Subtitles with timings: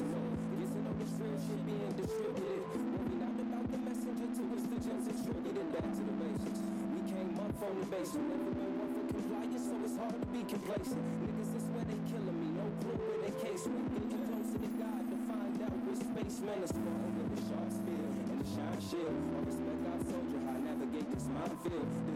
[0.00, 2.62] real shit being distributed.
[2.72, 5.04] About the messenger to which the gems.
[5.72, 6.60] Back to the basics.
[6.92, 8.28] We came up from the basement.
[8.28, 11.00] Never been one for compliance, so it's hard to be complacent.
[11.20, 12.48] Niggas, this where they killing me.
[12.56, 13.64] No clue where they case.
[13.68, 17.68] We getting closer to God to find out which spaceman is falling with the shark
[17.72, 19.12] spear and the shine shield.
[19.12, 22.11] All respect our soldier, how I navigate this minefield.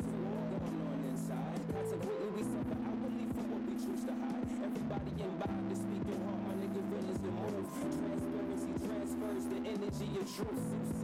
[10.26, 10.95] Truth.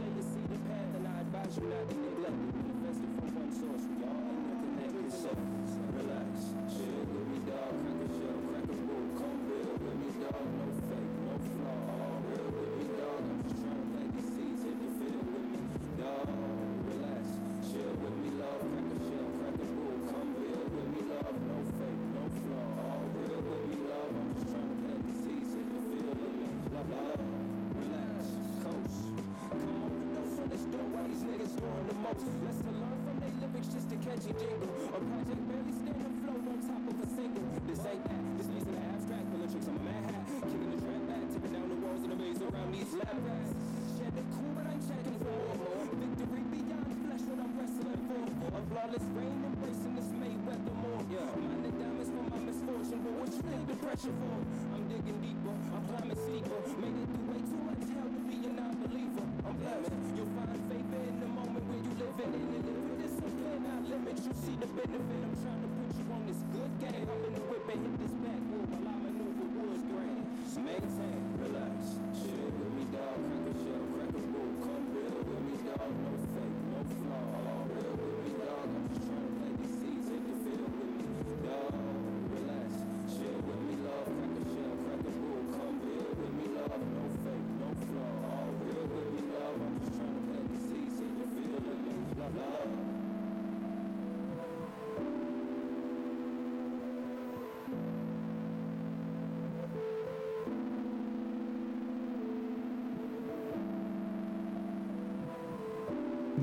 [48.93, 51.01] A flawless reign, embracing this Mayweather more.
[51.09, 51.25] Yeah.
[51.33, 54.37] Mind the diamonds for my misfortune, but what you think depression for?
[54.69, 56.61] I'm digging deeper, I'm climbing steeper.
[56.77, 59.25] Made it through way too much hell to be a non-believer.
[59.49, 59.97] I'm blessed.
[60.13, 62.61] You'll find favor in the moment when you living in it.
[62.69, 64.21] Live with discipline, not limits.
[64.29, 65.32] You see the benefit.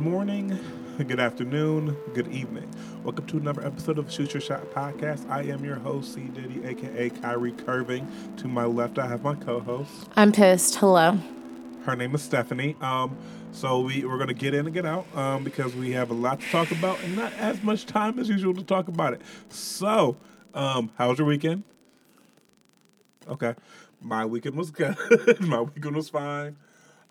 [0.01, 0.59] Morning,
[0.97, 2.67] good afternoon, good evening.
[3.05, 5.29] Welcome to another episode of Shoot Your Shot Podcast.
[5.29, 6.23] I am your host, C.
[6.23, 8.11] Diddy, aka Kyrie Curving.
[8.39, 10.09] To my left, I have my co-host.
[10.17, 10.77] I'm pissed.
[10.77, 11.19] Hello.
[11.85, 12.77] Her name is Stephanie.
[12.81, 13.15] Um,
[13.53, 16.41] so we, we're gonna get in and get out um, because we have a lot
[16.41, 19.21] to talk about and not as much time as usual to talk about it.
[19.51, 20.17] So,
[20.55, 21.63] um, how was your weekend?
[23.29, 23.55] Okay,
[24.01, 24.97] my weekend was good.
[25.41, 26.57] my weekend was fine.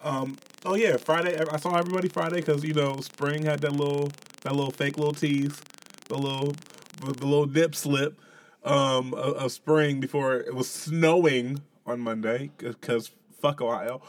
[0.04, 1.40] Um, oh yeah, Friday.
[1.52, 4.12] I saw everybody Friday because you know spring had that little
[4.42, 5.60] that little fake little tease,
[6.08, 6.54] the little
[7.02, 8.20] the little dip slip
[8.64, 13.12] um, of, of spring before it was snowing on Monday because
[13.42, 14.02] fuck Ohio.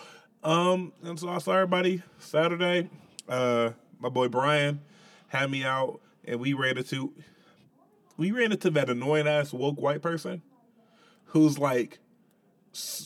[0.42, 2.88] Um, and so I saw everybody Saturday.
[3.28, 4.80] Uh, my boy Brian
[5.28, 7.12] had me out, and we ran into
[8.16, 10.42] we ran into that annoying ass woke white person
[11.26, 11.98] who's like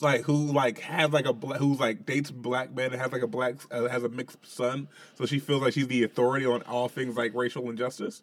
[0.02, 3.22] like who like has like a black who's like dates black men and has like
[3.22, 6.60] a black uh, has a mixed son so she feels like she's the authority on
[6.62, 8.22] all things like racial injustice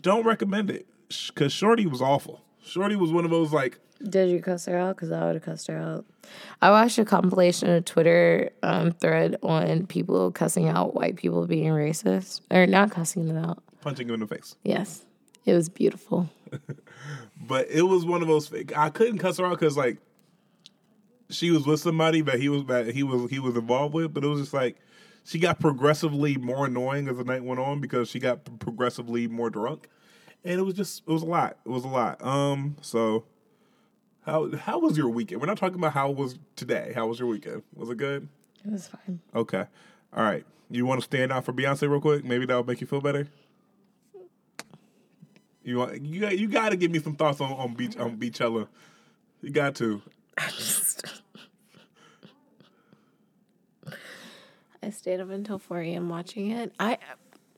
[0.00, 0.86] don't recommend it
[1.28, 4.96] because shorty was awful shorty was one of those like Did you cuss her out?
[4.96, 6.04] Because I would have cussed her out.
[6.60, 11.70] I watched a compilation of Twitter um, thread on people cussing out white people being
[11.70, 12.40] racist.
[12.50, 13.62] Or not cussing them out.
[13.82, 15.04] punching them in the face Yes.
[15.44, 16.30] It was beautiful.
[17.40, 19.98] but it was one of those fake i couldn't cuss her out because like
[21.30, 24.22] she was with somebody that he was that he was he was involved with but
[24.22, 24.76] it was just like
[25.24, 29.50] she got progressively more annoying as the night went on because she got progressively more
[29.50, 29.88] drunk.
[30.44, 32.22] And it was just it was a lot it was a lot.
[32.24, 33.24] Um so
[34.26, 35.40] how how was your weekend?
[35.40, 36.92] We're not talking about how was today.
[36.94, 37.62] How was your weekend?
[37.74, 38.28] Was it good?
[38.64, 39.20] It was fine.
[39.34, 39.64] okay.
[40.14, 40.44] All right.
[40.70, 42.24] You want to stand out for beyonce real quick?
[42.24, 43.26] Maybe that'll make you feel better
[45.64, 48.16] you want you got you got to give me some thoughts on on beach on
[48.16, 48.68] Beychella
[49.42, 50.02] you got to
[54.84, 56.08] I stayed up until 4 a.m.
[56.10, 56.72] watching it.
[56.78, 56.98] I,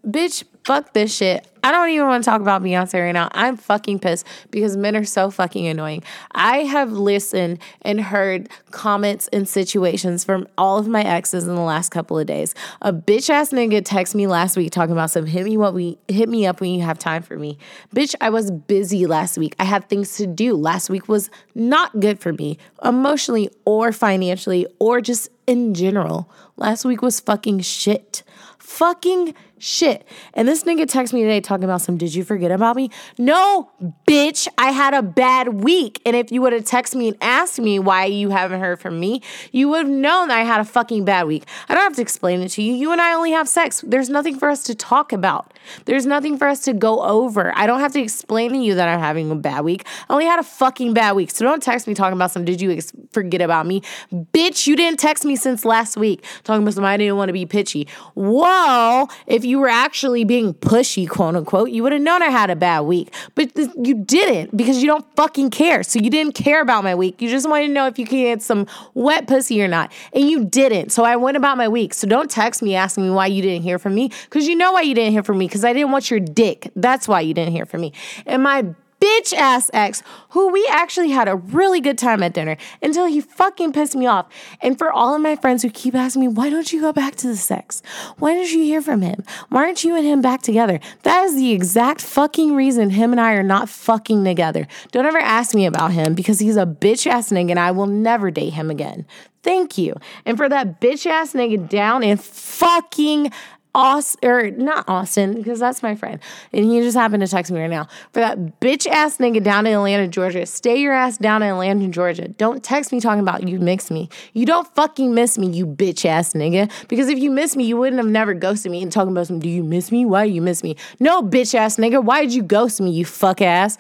[0.07, 1.47] bitch, fuck this shit.
[1.63, 3.29] I don't even want to talk about Beyonce right now.
[3.33, 6.05] I'm fucking pissed because men are so fucking annoying.
[6.33, 11.61] I have listened and heard comments and situations from all of my exes in the
[11.61, 12.55] last couple of days.
[12.83, 15.99] A bitch ass nigga texted me last week talking about some hit me what we
[16.07, 17.59] hit me up when you have time for me.
[17.95, 19.57] Bitch, I was busy last week.
[19.59, 20.55] I had things to do.
[20.55, 26.31] Last week was not good for me emotionally or financially or just in general.
[26.57, 28.23] Last week was fucking shit.
[28.59, 30.07] fucking shit.
[30.35, 32.91] And this nigga texted me today talking about some, did you forget about me?
[33.19, 33.71] No,
[34.07, 36.01] bitch, I had a bad week.
[36.05, 39.01] And if you would have texted me and asked me why you haven't heard from
[39.01, 39.23] me,
[39.53, 41.45] you would have known that I had a fucking bad week.
[41.69, 42.75] I don't have to explain it to you.
[42.75, 43.83] You and I only have sex.
[43.87, 45.53] There's nothing for us to talk about.
[45.87, 47.53] There's nothing for us to go over.
[47.57, 49.87] I don't have to explain to you that I'm having a bad week.
[50.09, 51.31] I only had a fucking bad week.
[51.31, 53.81] So don't text me talking about some, did you ex- forget about me?
[54.13, 57.33] Bitch, you didn't text me since last week talking about some, I didn't want to
[57.33, 57.89] be pitchy.
[58.15, 62.51] Well, if you were actually being pushy, quote unquote, you would have known I had
[62.51, 63.15] a bad week.
[63.35, 65.83] But th- you didn't because you don't fucking care.
[65.83, 67.23] So you didn't care about my week.
[67.23, 69.91] You just wanted to know if you could get some wet pussy or not.
[70.13, 70.91] And you didn't.
[70.91, 71.95] So I went about my week.
[71.95, 74.73] So don't text me asking me why you didn't hear from me because you know
[74.73, 76.71] why you didn't hear from me because I didn't want your dick.
[76.77, 77.93] That's why you didn't hear from me.
[78.27, 82.57] And my bitch ass ex, who we actually had a really good time at dinner
[82.83, 84.27] until he fucking pissed me off.
[84.61, 87.17] And for all of my friends who keep asking me, why don't you go back
[87.17, 87.83] to the sex?
[88.19, 89.25] Why don't you hear from him?
[89.49, 90.81] Why aren't you and him back together?
[91.03, 94.67] That is the exact fucking reason him and I are not fucking together.
[94.93, 97.87] Don't ever ask me about him because he's a bitch ass nigga and I will
[97.87, 99.07] never date him again.
[99.43, 99.95] Thank you.
[100.25, 103.31] And for that bitch ass nigga down and fucking
[103.77, 106.19] Austin, or not Austin, because that's my friend.
[106.51, 107.87] And he just happened to text me right now.
[108.15, 111.87] For that bitch ass nigga down in Atlanta, Georgia, stay your ass down in Atlanta,
[111.89, 112.29] Georgia.
[112.29, 114.09] Don't text me talking about you miss me.
[114.33, 116.73] You don't fucking miss me, you bitch ass nigga.
[116.89, 119.41] Because if you miss me, you wouldn't have never ghosted me and talking about some,
[119.41, 120.07] do you miss me?
[120.07, 120.77] Why you miss me?
[120.99, 122.03] No, bitch ass nigga.
[122.03, 123.77] Why did you ghost me, you fuck ass?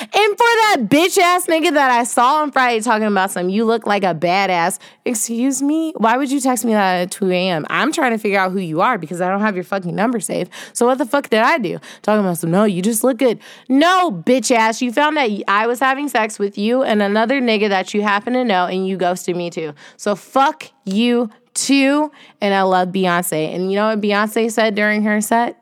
[0.00, 3.64] And for that bitch ass nigga that I saw on Friday talking about some, you
[3.64, 4.78] look like a badass.
[5.04, 5.92] Excuse me?
[5.96, 7.66] Why would you text me that at 2 a.m.?
[7.68, 10.20] I'm trying to figure out who you are because I don't have your fucking number
[10.20, 10.52] saved.
[10.72, 11.78] So what the fuck did I do?
[12.02, 13.40] Talking about some, no, you just look good.
[13.68, 14.80] No, bitch ass.
[14.80, 18.34] You found that I was having sex with you and another nigga that you happen
[18.34, 19.74] to know and you ghosted me too.
[19.96, 22.10] So fuck you too.
[22.40, 23.54] And I love Beyonce.
[23.54, 25.58] And you know what Beyonce said during her set?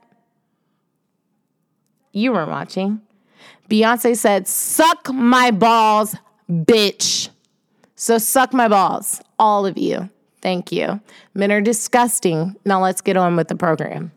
[2.13, 3.01] You weren't watching.
[3.71, 6.17] Beyonce said, Suck my balls,
[6.51, 7.31] bitch.
[7.95, 10.11] So suck my balls, all of you.
[10.43, 11.01] Thank you.
[11.35, 12.57] Men are disgusting.
[12.65, 14.11] Now let's get on with the program.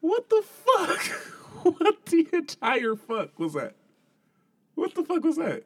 [0.00, 1.00] What the fuck?
[1.62, 3.74] what the entire fuck was that?
[4.74, 5.64] What the fuck was that?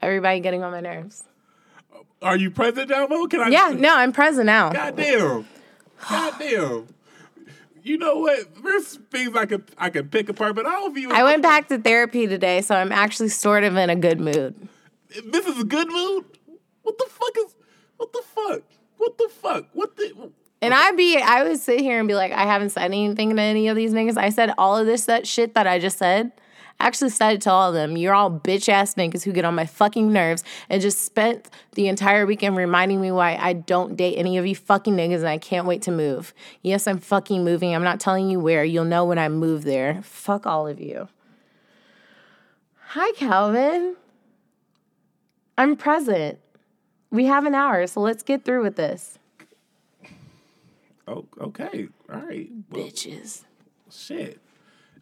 [0.00, 1.24] Everybody getting on my nerves.
[2.22, 3.26] Are you present now, Mo?
[3.26, 3.48] Can I?
[3.48, 4.70] Yeah, no, I'm present now.
[4.70, 5.46] Goddamn.
[6.08, 6.88] Goddamn.
[7.82, 8.62] You know what?
[8.62, 11.10] There's things I could I could pick apart, but I don't view.
[11.10, 14.54] I went back to therapy today, so I'm actually sort of in a good mood.
[15.24, 16.24] This is a good mood.
[16.82, 17.54] What the fuck is?
[17.96, 18.62] What the fuck?
[18.98, 19.66] What the fuck?
[19.72, 20.30] What the?
[20.62, 23.40] And I'd be, I would sit here and be like, I haven't said anything to
[23.40, 24.18] any of these niggas.
[24.18, 26.32] I said all of this that shit that I just said.
[26.80, 27.98] I actually said it to all of them.
[27.98, 31.88] You're all bitch ass niggas who get on my fucking nerves and just spent the
[31.88, 35.36] entire weekend reminding me why I don't date any of you fucking niggas and I
[35.36, 36.32] can't wait to move.
[36.62, 37.74] Yes, I'm fucking moving.
[37.74, 38.64] I'm not telling you where.
[38.64, 40.00] You'll know when I move there.
[40.02, 41.08] Fuck all of you.
[42.88, 43.96] Hi, Calvin.
[45.58, 46.38] I'm present.
[47.10, 49.18] We have an hour, so let's get through with this.
[51.06, 51.88] Oh, okay.
[52.10, 52.48] All right.
[52.70, 53.44] Well, Bitches.
[53.90, 54.40] shit.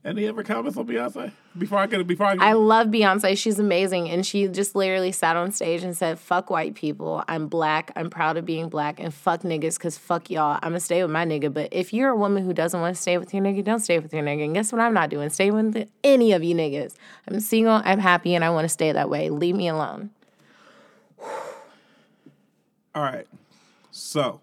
[0.05, 2.43] Any other comments on Beyonce before I get before I get?
[2.43, 3.37] I love Beyonce.
[3.37, 4.09] She's amazing.
[4.09, 7.25] And she just literally sat on stage and said, fuck white people.
[7.27, 7.91] I'm black.
[7.97, 9.01] I'm proud of being black.
[9.01, 10.55] And fuck niggas because fuck y'all.
[10.63, 11.53] I'm going to stay with my nigga.
[11.53, 13.99] But if you're a woman who doesn't want to stay with your nigga, don't stay
[13.99, 14.45] with your nigga.
[14.45, 15.31] And guess what I'm not doing?
[15.31, 16.95] Stay with any of you niggas.
[17.27, 17.83] I'm single.
[17.85, 18.37] I'm happy.
[18.37, 19.31] And I want to stay that way.
[19.31, 20.11] Leave me alone.
[22.95, 23.27] All right.
[23.91, 24.41] So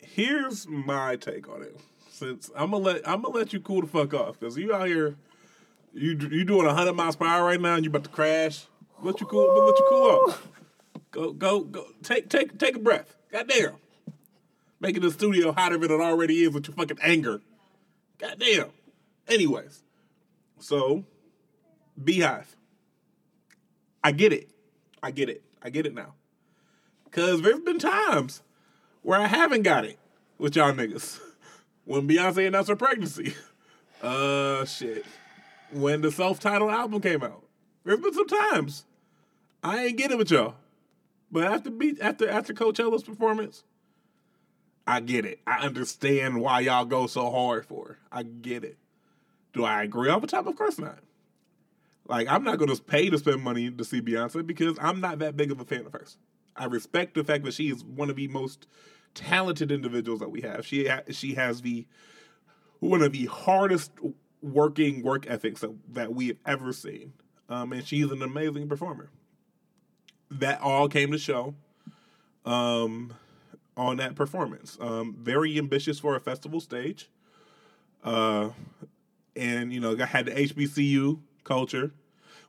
[0.00, 1.76] here's my take on it.
[2.16, 4.86] Since I'm gonna let I'm gonna let you cool the fuck off because you out
[4.86, 5.16] here,
[5.92, 8.64] you you doing hundred miles per hour right now and you about to crash.
[9.02, 9.66] Let you cool.
[9.66, 10.48] Let you cool off.
[11.10, 11.84] Go go go.
[12.02, 13.14] Take take take a breath.
[13.30, 13.74] Goddamn.
[14.80, 17.42] Making the studio hotter than it already is with your fucking anger.
[18.16, 18.70] Goddamn.
[19.28, 19.82] Anyways,
[20.58, 21.04] so
[22.02, 22.46] Beyhive.
[24.02, 24.48] I get it.
[25.02, 25.42] I get it.
[25.60, 26.14] I get it now.
[27.10, 28.42] Cause there's been times
[29.02, 29.98] where I haven't got it
[30.38, 31.20] with y'all niggas.
[31.86, 33.34] When Beyonce announced her pregnancy.
[34.02, 35.06] Uh shit.
[35.72, 37.42] When the self-titled album came out.
[37.82, 38.84] There's been some times
[39.62, 40.56] I ain't get it with y'all.
[41.32, 43.64] But after beat after after Coachella's performance,
[44.86, 45.40] I get it.
[45.46, 47.98] I understand why y'all go so hard for her.
[48.12, 48.76] I get it.
[49.54, 50.46] Do I agree all the time?
[50.46, 50.98] Of course not.
[52.06, 55.38] Like I'm not gonna pay to spend money to see Beyonce because I'm not that
[55.38, 56.18] big of a fan of hers.
[56.54, 58.66] I respect the fact that she is one of the most
[59.16, 60.64] talented individuals that we have.
[60.64, 61.86] She ha- she has the
[62.78, 63.90] one of the hardest
[64.42, 67.12] working work ethics that, that we have ever seen.
[67.48, 69.10] Um, and she's an amazing performer.
[70.30, 71.54] That all came to show
[72.44, 73.14] um,
[73.76, 74.76] on that performance.
[74.80, 77.08] Um, very ambitious for a festival stage.
[78.04, 78.50] Uh,
[79.34, 81.92] and, you know, I had the HBCU culture.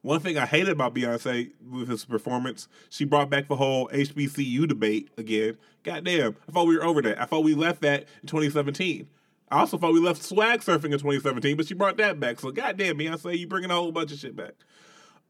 [0.01, 4.67] One thing I hated about Beyonce with his performance, she brought back the whole HBCU
[4.67, 5.57] debate again.
[5.83, 7.21] Goddamn, I thought we were over that.
[7.21, 9.07] I thought we left that in 2017.
[9.49, 12.39] I also thought we left swag surfing in 2017, but she brought that back.
[12.39, 14.53] So goddamn, Beyonce, you bringing a whole bunch of shit back.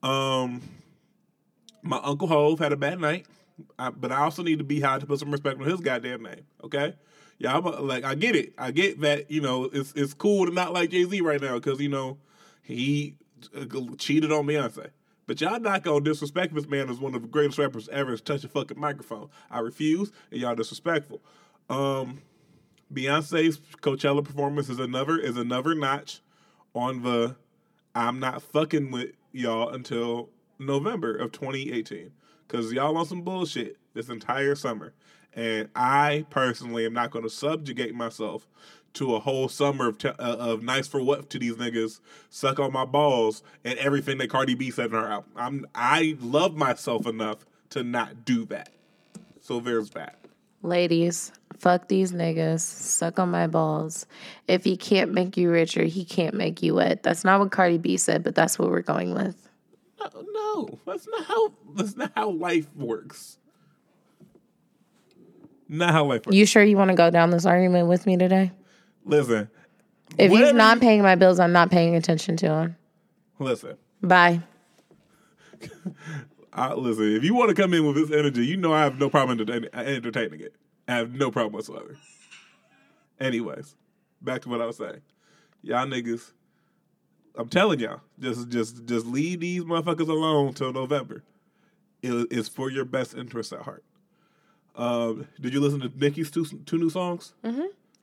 [0.03, 0.61] Um,
[1.81, 3.25] my uncle Hov had a bad night,
[3.77, 6.23] I, but I also need to be high to put some respect on his goddamn
[6.23, 6.45] name.
[6.63, 6.95] Okay,
[7.39, 8.53] yeah, I'm a, like I get it.
[8.57, 11.55] I get that you know it's it's cool to not like Jay Z right now
[11.55, 12.17] because you know
[12.63, 13.15] he
[13.97, 14.89] cheated on Beyonce.
[15.25, 18.23] But y'all not gonna disrespect this man as one of the greatest rappers ever to
[18.23, 19.29] touch a fucking microphone.
[19.51, 21.21] I refuse, and y'all disrespectful.
[21.69, 22.21] Um,
[22.93, 26.21] Beyonce's Coachella performance is another is another notch
[26.73, 27.35] on the
[27.93, 30.29] I'm not fucking with y'all until
[30.59, 32.11] November of 2018
[32.47, 34.93] because y'all on some bullshit this entire summer,
[35.33, 38.47] and I personally am not going to subjugate myself
[38.93, 42.59] to a whole summer of, t- uh, of nice for what to these niggas, suck
[42.59, 45.31] on my balls, and everything that Cardi B said in her album.
[45.35, 48.69] I'm I love myself enough to not do that.
[49.41, 50.17] So there's that.
[50.63, 52.61] Ladies, fuck these niggas.
[52.61, 54.05] Suck on my balls.
[54.47, 57.03] If he can't make you richer, he can't make you wet.
[57.03, 59.47] That's not what Cardi B said, but that's what we're going with.
[59.99, 63.37] No, no, that's not how that's not how life works.
[65.69, 66.35] Not how life works.
[66.35, 68.51] You sure you want to go down this argument with me today?
[69.07, 69.49] Listen,
[70.17, 72.75] If he's not paying my bills, I'm not paying attention to him.
[73.39, 73.77] listen.
[74.01, 74.41] Bye.
[76.53, 78.99] I, listen, if you want to come in with this energy, you know I have
[78.99, 80.55] no problem entertaining, entertaining it.
[80.87, 81.97] I have no problem whatsoever.
[83.19, 83.75] Anyways,
[84.21, 85.01] back to what I was saying.
[85.61, 86.31] Y'all niggas,
[87.35, 91.23] I'm telling y'all, just just just leave these motherfuckers alone till November.
[92.01, 93.83] It, it's for your best interest at heart.
[94.75, 97.33] Um, did you listen to Nicki's two two new songs?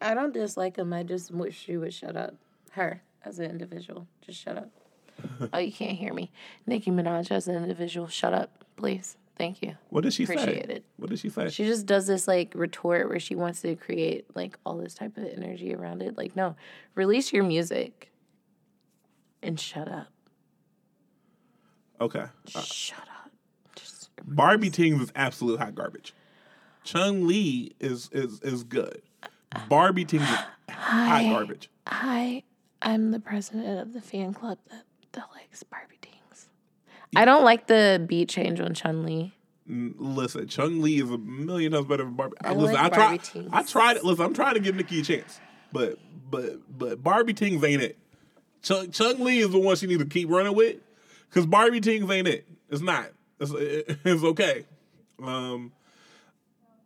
[0.05, 0.93] I don't dislike him.
[0.93, 2.35] I just wish she would shut up.
[2.73, 4.71] Her as an individual, just shut up.
[5.53, 6.31] oh, you can't hear me.
[6.67, 9.17] Nicki Minaj as an individual, shut up, please.
[9.37, 9.75] Thank you.
[9.89, 10.35] What did she say?
[10.35, 10.85] Appreciate it.
[10.97, 11.49] What did she say?
[11.49, 15.17] She just does this like retort where she wants to create like all this type
[15.17, 16.17] of energy around it.
[16.17, 16.55] Like, no,
[16.95, 18.13] release your music
[19.43, 20.09] and shut up.
[22.01, 22.27] okay.
[22.55, 23.31] Uh, shut up.
[23.75, 26.15] Just Barbie Tingz is absolute hot garbage.
[26.85, 29.03] Chun Li is is is good.
[29.69, 31.71] Barbie Tingz is hot garbage.
[31.87, 32.43] I
[32.83, 36.47] I'm the president of the fan club that, that likes Barbie Tingz.
[37.17, 39.33] I don't like the beat change on Chun Li.
[39.67, 42.37] Listen, Chun Li is a million times better than Barbie.
[42.45, 43.25] I listen, like I Barbie tried.
[43.25, 43.51] Tings.
[43.53, 44.03] I tried.
[44.03, 45.41] Listen, I'm trying to give Nicki a chance,
[45.73, 45.99] but
[46.31, 47.99] but but Barbie Tingz ain't it.
[48.63, 50.77] Chung, Chun Li is the one she needs to keep running with,
[51.29, 52.47] because Barbie Tingz ain't it.
[52.69, 53.11] It's not.
[53.41, 53.53] It's,
[54.05, 54.67] it's okay.
[55.23, 55.73] Um.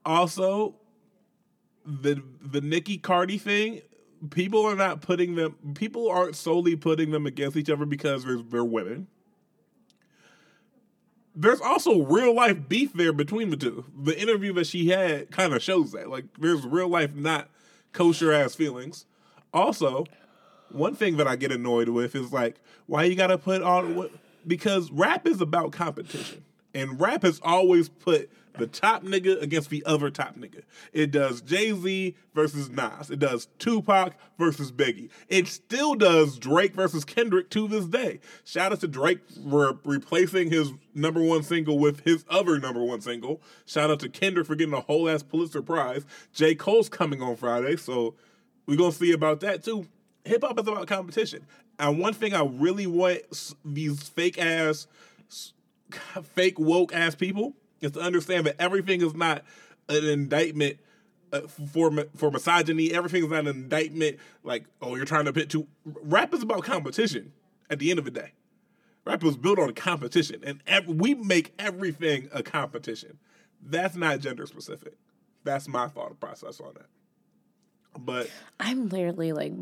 [0.04, 0.74] Also,
[1.88, 3.82] the the Nicki Cardi thing.
[4.30, 5.56] People are not putting them.
[5.74, 9.06] People aren't solely putting them against each other because they're, they're women
[11.38, 13.84] there's also real life beef there between the two.
[13.96, 16.10] The interview that she had kind of shows that.
[16.10, 17.48] Like, there's real life, not
[17.92, 19.06] kosher ass feelings.
[19.54, 20.04] Also,
[20.70, 24.08] one thing that I get annoyed with is like, why you gotta put all?
[24.46, 29.84] Because rap is about competition, and rap has always put the top nigga against the
[29.84, 30.62] other top nigga.
[30.92, 33.10] It does Jay Z versus Nas.
[33.10, 35.10] It does Tupac versus Biggie.
[35.28, 38.20] It still does Drake versus Kendrick to this day.
[38.44, 43.00] Shout out to Drake for replacing his number one single with his other number one
[43.00, 43.40] single.
[43.66, 46.04] Shout out to Kendrick for getting a whole ass Pulitzer Prize.
[46.32, 46.54] J.
[46.54, 48.14] Cole's coming on Friday, so
[48.66, 49.86] we're gonna see about that too.
[50.24, 51.46] Hip hop is about competition.
[51.78, 53.20] And one thing I really want
[53.64, 54.86] these fake ass,
[56.22, 59.44] fake woke ass people is to understand that everything is not
[59.88, 60.78] an indictment
[61.32, 62.92] uh, for for misogyny.
[62.92, 65.66] Everything is not an indictment like oh you're trying to pit two.
[65.84, 67.32] Rap is about competition.
[67.70, 68.32] At the end of the day,
[69.04, 73.18] rap was built on competition, and ev- we make everything a competition.
[73.62, 74.94] That's not gender specific.
[75.44, 76.86] That's my thought process on that.
[77.98, 79.52] But I'm literally like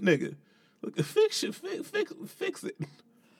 [0.00, 0.34] nigga,
[0.82, 2.76] look, fix it, fix, fix, fix it,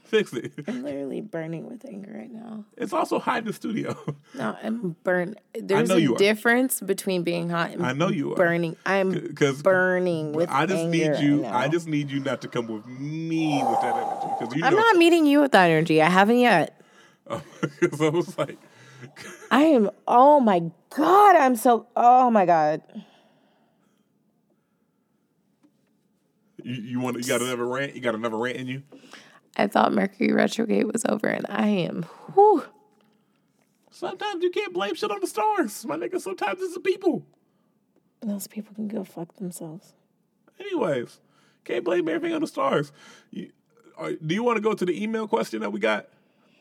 [0.08, 0.52] fix it.
[0.66, 2.64] I'm literally burning with anger right now.
[2.76, 3.96] It's also hot in the studio.
[4.34, 5.38] No, I'm burnt.
[5.54, 8.36] There's a difference between being hot and I know you are.
[8.36, 8.76] burning.
[8.86, 11.42] I'm Because burning with I just anger need you.
[11.44, 14.64] right I just need you not to come with me with that energy because you
[14.64, 14.80] I'm know.
[14.80, 16.00] not meeting you with that energy.
[16.02, 16.80] I haven't yet.
[17.80, 18.58] Because I was like,
[19.50, 19.90] I am.
[20.06, 20.62] Oh my
[20.94, 21.36] god!
[21.36, 21.86] I'm so.
[21.96, 22.82] Oh my god!
[26.62, 27.94] You, you want you got another rant?
[27.94, 28.82] You got another rant in you?
[29.58, 32.04] I thought Mercury retrograde was over, and I am.
[32.34, 32.64] Whew.
[33.90, 36.20] Sometimes you can't blame shit on the stars, my nigga.
[36.20, 37.26] Sometimes it's the people.
[38.20, 39.94] Those people can go fuck themselves.
[40.60, 41.20] Anyways,
[41.64, 42.92] can't blame everything on the stars.
[43.30, 43.50] You,
[43.96, 46.06] are, do you want to go to the email question that we got,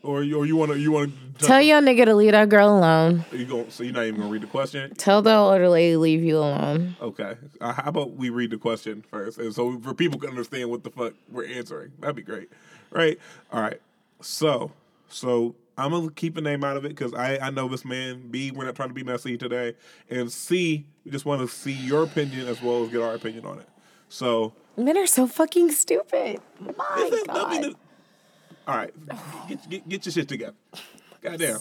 [0.01, 2.49] or you, or you want to you want to Tell your nigga to leave that
[2.49, 3.25] girl alone.
[3.31, 3.65] you go?
[3.69, 4.93] So you're not even gonna read the question?
[4.95, 6.95] Tell the older lady to leave you alone.
[7.01, 7.35] Okay.
[7.61, 10.83] Uh, how about we read the question first, and so for people can understand what
[10.83, 11.91] the fuck we're answering.
[11.99, 12.49] That'd be great,
[12.91, 13.19] right?
[13.51, 13.81] All right.
[14.21, 14.71] So,
[15.09, 18.29] so I'm gonna keep a name out of it because I I know this man.
[18.29, 19.75] B, we're not trying to be messy today,
[20.09, 23.45] and C, we just want to see your opinion as well as get our opinion
[23.45, 23.69] on it.
[24.09, 26.39] So, Men are so fucking stupid.
[26.59, 26.73] My
[27.09, 27.71] this is nothing God.
[27.71, 27.75] to-
[28.67, 28.93] all right,
[29.47, 30.55] get, get get your shit together.
[31.21, 31.59] Goddamn,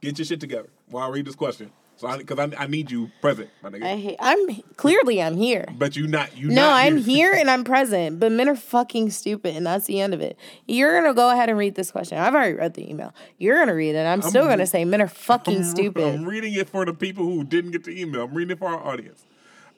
[0.00, 1.70] get your shit together while I read this question.
[2.00, 3.82] So, because I, I need you present, my nigga.
[3.82, 5.66] I hate, I'm clearly I'm here.
[5.76, 6.48] but you not you.
[6.48, 10.00] No, not I'm here and I'm present, but men are fucking stupid, and that's the
[10.00, 10.38] end of it.
[10.66, 12.16] You're gonna go ahead and read this question.
[12.16, 13.12] I've already read the email.
[13.36, 14.06] You're gonna read it.
[14.06, 16.02] I'm still gonna say men are fucking stupid.
[16.02, 18.22] I'm reading it for the people who didn't get the email.
[18.22, 19.26] I'm reading it for our audience.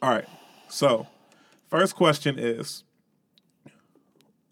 [0.00, 0.28] All right.
[0.68, 1.08] So,
[1.70, 2.84] first question is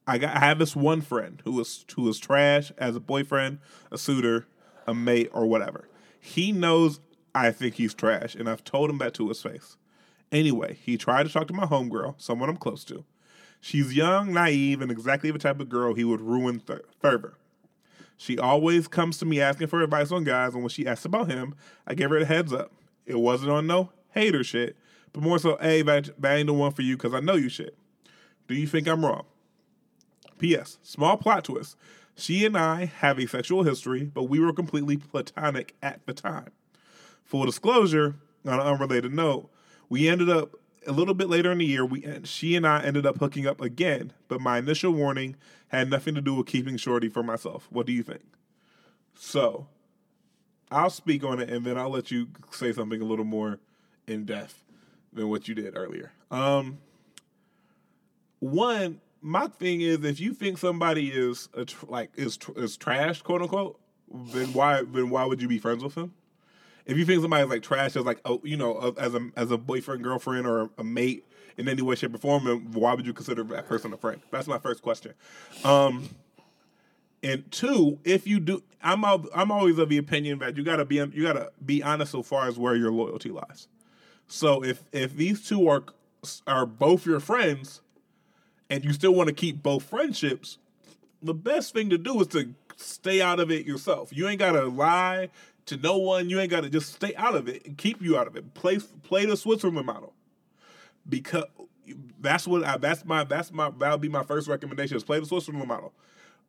[0.09, 3.61] I got I have this one friend who is who is trash as a boyfriend,
[3.93, 4.49] a suitor,
[4.89, 5.89] a mate, or whatever.
[6.19, 6.99] He knows
[7.35, 9.77] I think he's trash, and I've told him that to his face.
[10.33, 13.05] Anyway, he tried to talk to my homegirl, someone I'm close to.
[13.61, 16.81] She's young, naive, and exactly the type of girl he would ruin th-.
[18.17, 21.31] She always comes to me asking for advice on guys, and when she asks about
[21.31, 21.55] him,
[21.87, 22.73] I give her a heads up.
[23.07, 24.77] It wasn't on no hater shit,
[25.13, 27.49] but more so, hey, that, that ain't the one for you because I know you
[27.49, 27.77] shit.
[28.49, 29.25] Do you think I'm wrong?
[30.39, 30.79] P.S.
[30.83, 31.77] Small plot twist.
[32.16, 36.51] She and I have a sexual history, but we were completely platonic at the time.
[37.31, 39.49] Full disclosure, on an unrelated note,
[39.88, 41.85] we ended up a little bit later in the year.
[41.85, 45.37] We she and I ended up hooking up again, but my initial warning
[45.69, 47.69] had nothing to do with keeping Shorty for myself.
[47.71, 48.23] What do you think?
[49.14, 49.69] So,
[50.73, 53.61] I'll speak on it, and then I'll let you say something a little more
[54.09, 54.64] in depth
[55.12, 56.11] than what you did earlier.
[56.33, 56.79] Um,
[58.40, 63.23] one, my thing is, if you think somebody is tr- like is tr- is trash,
[63.23, 63.79] quote unquote,
[64.33, 66.12] then why then why would you be friends with him?
[66.90, 69.57] If you think somebody's like trash as like oh you know as a as a
[69.57, 71.24] boyfriend girlfriend or a mate
[71.57, 74.20] in any way shape or form, why would you consider that person a friend?
[74.31, 75.14] That's my first question.
[75.64, 76.09] Um,
[77.22, 80.85] and two, if you do, I'm al- I'm always of the opinion that you gotta
[80.85, 83.68] be you gotta be honest so far as where your loyalty lies.
[84.26, 85.85] So if if these two are
[86.46, 87.83] are both your friends,
[88.68, 90.59] and you still want to keep both friendships,
[91.22, 94.11] the best thing to do is to stay out of it yourself.
[94.16, 95.29] You ain't gotta lie
[95.70, 96.30] to no one.
[96.30, 98.54] You ain't gotta just stay out of it and keep you out of it.
[98.54, 100.12] Play play the Switzerland model
[101.09, 101.44] because
[102.20, 105.26] that's what I, that's my that's my that'll be my first recommendation is play the
[105.26, 105.92] Switzerland model.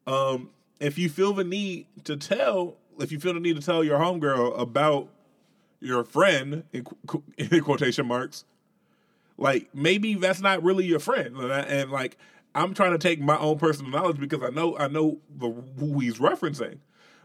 [0.07, 3.83] Um, if you feel the need to tell, if you feel the need to tell
[3.83, 5.07] your homegirl about
[5.79, 6.85] your friend in,
[7.37, 8.45] in quotation marks,
[9.37, 12.17] like maybe that's not really your friend, and, I- and like
[12.53, 15.99] I'm trying to take my own personal knowledge because I know I know the, who
[15.99, 16.79] he's referencing,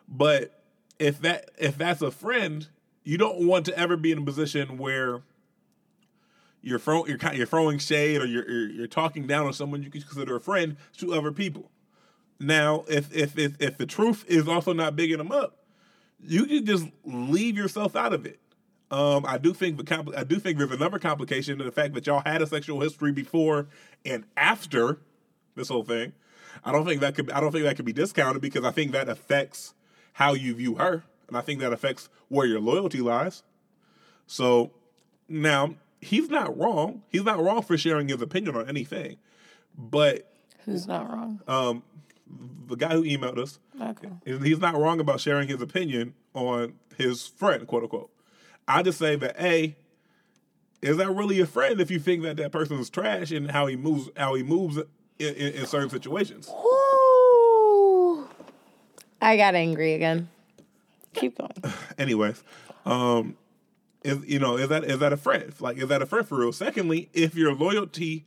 [0.09, 0.53] but
[0.99, 2.69] if that if that's a friend,
[3.05, 5.23] you don't want to ever be in a position where
[6.63, 9.91] you're throwing you're, you're throwing shade or you're, you're you're talking down on someone you
[9.91, 11.71] consider a friend to other people.
[12.41, 15.65] Now, if if if, if the truth is also not bigging them up,
[16.21, 18.41] you can just leave yourself out of it.
[18.91, 21.95] Um, I do think the compl- I do think there's another complication to the fact
[21.95, 23.67] that y'all had a sexual history before
[24.05, 24.99] and after
[25.57, 26.13] this whole thing.
[26.65, 28.93] I don't think that could I don't think that could be discounted because I think
[28.93, 29.75] that affects
[30.17, 33.43] how you view her, and I think that affects where your loyalty lies.
[34.27, 34.73] So
[35.29, 37.03] now he's not wrong.
[37.09, 39.17] He's not wrong for sharing his opinion on anything,
[39.77, 40.33] but
[40.65, 41.41] Who's not wrong?
[41.47, 41.83] um,
[42.67, 44.09] the guy who emailed us, Okay.
[44.25, 48.11] he's he's not wrong about sharing his opinion on his friend, quote unquote.
[48.67, 49.77] I just say that a
[50.83, 53.67] is that really a friend if you think that that person is trash and how
[53.67, 54.87] he moves how he moves in,
[55.35, 56.49] in, in certain situations.
[59.21, 60.29] I got angry again.
[61.15, 61.75] Keep going.
[61.99, 62.43] Anyways,
[62.85, 63.37] um,
[64.05, 65.53] is you know is that is that a friend?
[65.61, 66.53] Like is that a friend for real?
[66.53, 68.27] Secondly, if your loyalty,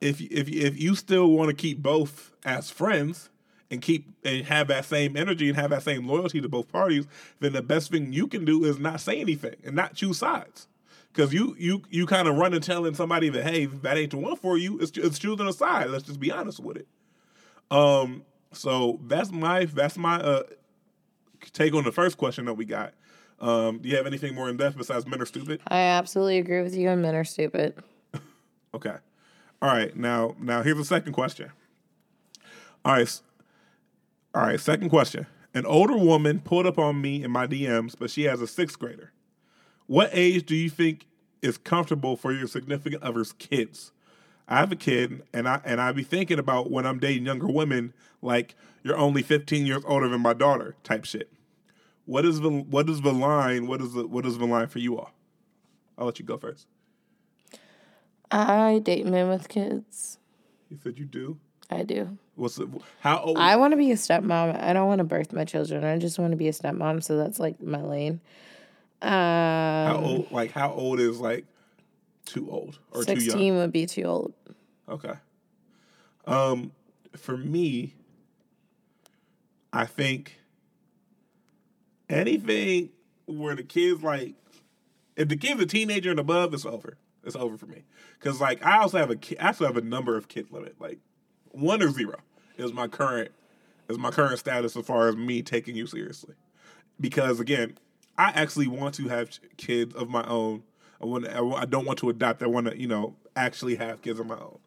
[0.00, 3.30] if if if you still want to keep both as friends
[3.70, 7.06] and keep and have that same energy and have that same loyalty to both parties,
[7.40, 10.68] then the best thing you can do is not say anything and not choose sides.
[11.12, 14.18] Because you you you kind of run and telling somebody that hey that ain't the
[14.18, 14.78] one for you.
[14.78, 15.90] It's it's choosing a side.
[15.90, 16.86] Let's just be honest with it.
[17.70, 18.24] Um.
[18.52, 20.42] So that's my that's my uh
[21.52, 22.94] take on the first question that we got.
[23.40, 25.60] Um, do you have anything more in depth besides men are stupid?
[25.66, 27.74] I absolutely agree with you, and men are stupid.
[28.74, 28.94] Okay.
[29.60, 31.52] All right, now now here's the second question.
[32.86, 33.20] All right.
[34.34, 38.10] All right, Second question: An older woman pulled up on me in my DMs, but
[38.10, 39.12] she has a sixth grader.
[39.86, 41.06] What age do you think
[41.42, 43.92] is comfortable for your significant other's kids?
[44.48, 47.46] I have a kid, and I and I be thinking about when I'm dating younger
[47.46, 51.32] women, like you're only 15 years older than my daughter, type shit.
[52.04, 53.66] What is the what is the line?
[53.66, 55.12] What is the what is the line for you all?
[55.96, 56.66] I'll let you go first.
[58.30, 60.18] I date men with kids.
[60.70, 61.38] You said you do.
[61.70, 62.18] I do.
[62.34, 62.68] What's the,
[63.00, 63.38] how old?
[63.38, 64.60] I want to be a stepmom.
[64.62, 65.84] I don't want to birth my children.
[65.84, 67.02] I just want to be a stepmom.
[67.02, 68.20] So that's like my lane.
[69.02, 70.32] how Um, old?
[70.32, 71.44] Like how old is like
[72.24, 73.20] too old or too young?
[73.20, 74.34] 16 would be too old.
[74.88, 75.14] Okay.
[76.26, 76.72] Um,
[77.16, 77.94] for me,
[79.72, 80.38] I think
[82.08, 82.90] anything
[83.26, 84.34] where the kids like,
[85.16, 86.96] if the kid's a teenager and above, it's over.
[87.24, 87.84] It's over for me.
[88.20, 90.76] Cause like I also have a I also have a number of kid limit.
[90.80, 90.98] Like
[91.50, 92.16] one or zero
[92.56, 93.30] is my current
[93.88, 96.34] is my current status as far as me taking you seriously.
[97.00, 97.78] Because again,
[98.18, 100.62] I actually want to have kids of my own.
[101.02, 101.28] I want.
[101.28, 102.42] I I don't want to adopt.
[102.42, 104.58] I want to, you know, actually have kids of my own.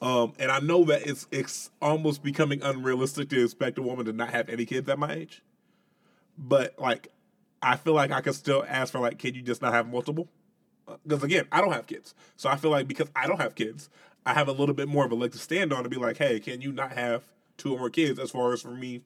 [0.00, 4.12] Um, and I know that it's it's almost becoming unrealistic to expect a woman to
[4.12, 5.42] not have any kids at my age.
[6.36, 7.08] But like,
[7.62, 10.28] I feel like I could still ask for like, can you just not have multiple?
[11.06, 13.88] Because again, I don't have kids, so I feel like because I don't have kids,
[14.26, 16.18] I have a little bit more of a leg to stand on to be like,
[16.18, 17.22] hey, can you not have
[17.56, 18.18] two or more kids?
[18.18, 19.02] As far as for me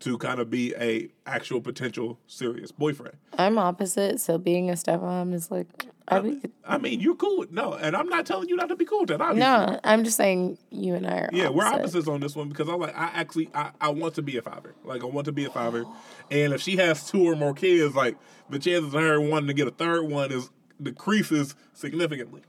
[0.00, 3.16] to kind of be a actual potential serious boyfriend.
[3.36, 4.20] I'm opposite.
[4.20, 7.94] So being a stepmom is like, I be, I mean, you're cool with no, and
[7.94, 9.20] I'm not telling you not to be cool with that.
[9.20, 9.40] Obviously.
[9.40, 11.30] no, I'm just saying you and I are.
[11.32, 14.22] Yeah, we're opposites on this one because I'm like, I actually, I, I want to
[14.22, 14.74] be a father.
[14.84, 15.84] Like, I want to be a father,
[16.30, 18.16] and if she has two or more kids, like
[18.48, 20.50] the chances of her wanting to get a third one is
[20.82, 22.40] decreases significantly.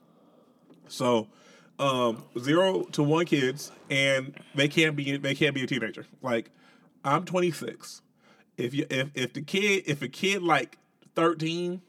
[0.88, 1.28] So,
[1.80, 6.06] um, zero to one kids, and they can't be they can't be a teenager.
[6.22, 6.50] Like,
[7.04, 8.02] I'm 26.
[8.58, 10.78] If you if if the kid if a kid like
[11.16, 11.82] 13,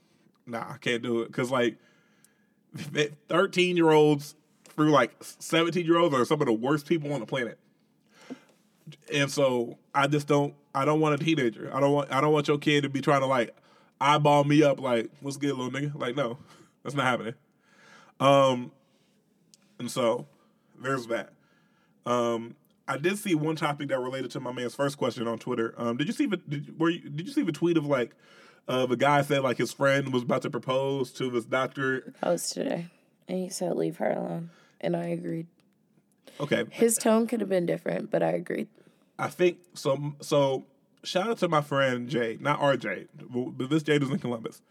[0.46, 1.76] nah, I can't do it because like
[3.28, 7.20] 13 year olds through like 17 year olds are some of the worst people on
[7.20, 7.58] the planet.
[9.12, 11.70] And so I just don't I don't want a teenager.
[11.74, 13.56] I don't want I don't want your kid to be trying to like
[14.00, 15.94] eyeball me up like, what's good, little nigga?
[15.94, 16.38] Like, no,
[16.82, 17.34] that's not happening.
[18.20, 18.70] Um
[19.78, 20.26] and so
[20.80, 21.32] there's that.
[22.06, 22.54] Um
[22.90, 25.74] I did see one topic that related to my man's first question on Twitter.
[25.78, 28.16] Um, did you see the did were you, did you see the tweet of like
[28.66, 32.12] uh, the guy said like his friend was about to propose to this doctor?
[32.20, 32.88] post today,
[33.28, 34.50] and he said leave her alone,
[34.80, 35.46] and I agreed.
[36.40, 38.66] Okay, His tone could have been different, but I agreed.
[39.20, 40.14] I think so.
[40.20, 40.64] So
[41.04, 43.06] shout out to my friend Jay, not RJ,
[43.56, 44.62] but this Jay is in Columbus.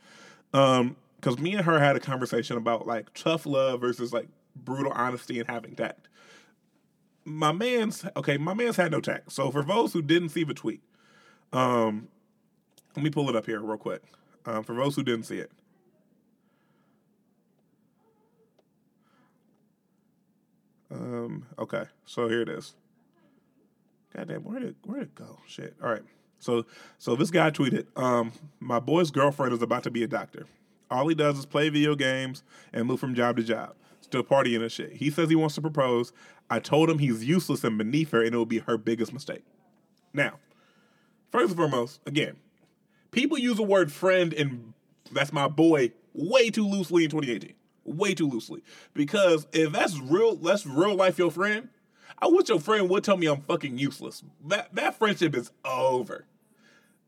[0.54, 4.92] Um, because me and her had a conversation about like tough love versus like brutal
[4.92, 6.09] honesty and having tact.
[7.26, 8.38] My man's okay.
[8.38, 9.32] My man's had no tact.
[9.32, 10.82] So for those who didn't see the tweet,
[11.54, 12.08] um,
[12.96, 14.02] let me pull it up here real quick.
[14.46, 15.52] Um, for those who didn't see it.
[20.92, 22.74] Um, okay, so here it is.
[24.16, 25.40] Goddamn, where did where did it go?
[25.48, 25.76] Shit.
[25.84, 26.04] All right.
[26.40, 26.66] So
[26.98, 30.48] so this guy tweeted, um, my boy's girlfriend is about to be a doctor.
[30.90, 33.76] All he does is play video games and move from job to job.
[34.10, 34.94] Still partying and shit.
[34.94, 36.14] He says he wants to propose.
[36.50, 39.44] I told him he's useless and beneath her and it will be her biggest mistake.
[40.14, 40.40] Now,
[41.32, 42.38] first and foremost, again,
[43.12, 44.74] people use the word friend and
[45.12, 47.54] that's my boy way too loosely in 2018.
[47.86, 48.64] Way too loosely.
[48.96, 51.70] Because if that's real, that's real life your friend,
[52.18, 54.24] I wish your friend would tell me I'm fucking useless.
[54.48, 56.26] That that friendship is over.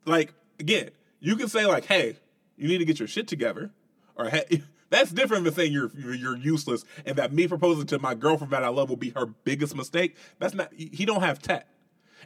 [0.06, 2.18] Like again, you can say like, "Hey,
[2.58, 3.72] you need to get your shit together,"
[4.16, 4.62] or "Hey."
[4.92, 8.66] That's different than saying you're you're useless, and that me proposing to my girlfriend that
[8.66, 10.18] I love will be her biggest mistake.
[10.38, 10.72] That's not.
[10.74, 11.70] He don't have tact,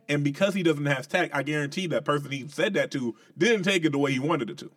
[0.09, 3.63] and because he doesn't have tact, I guarantee that person he said that to didn't
[3.63, 4.71] take it the way he wanted it to.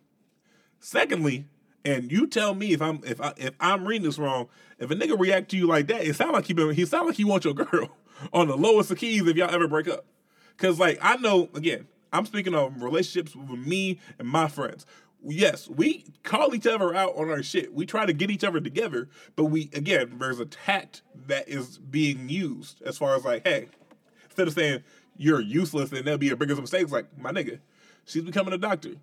[0.79, 1.45] Secondly,
[1.83, 4.95] and you tell me if I'm if I if I'm reading this wrong, if a
[4.95, 7.25] nigga react to you like that, it sound like he been he sound like he
[7.25, 7.89] wants your girl
[8.31, 10.05] on the lowest of keys if y'all ever break up.
[10.57, 14.85] Cause like I know again, I'm speaking of relationships with me and my friends.
[15.21, 17.73] Yes, we call each other out on our shit.
[17.73, 21.77] We try to get each other together, but we again, there's a tact that is
[21.77, 23.67] being used as far as like, hey,
[24.25, 24.83] instead of saying
[25.17, 27.59] you're useless and there'll be a bigger mistakes, like my nigga,
[28.05, 28.95] she's becoming a doctor.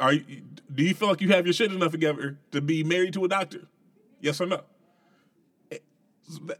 [0.00, 0.42] Are you,
[0.74, 3.28] do you feel like you have your shit enough together to be married to a
[3.28, 3.68] doctor?
[4.20, 4.62] Yes or no?
[5.70, 5.78] Eh,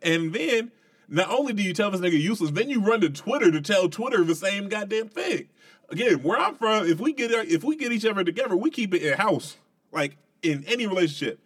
[0.02, 0.70] and then,
[1.08, 3.88] not only do you tell this nigga useless, then you run to Twitter to tell
[3.88, 5.48] Twitter the same goddamn thing.
[5.90, 8.94] Again, where I'm from, if we get if we get each other together, we keep
[8.94, 9.56] it in house.
[9.90, 11.40] Like in any relationship,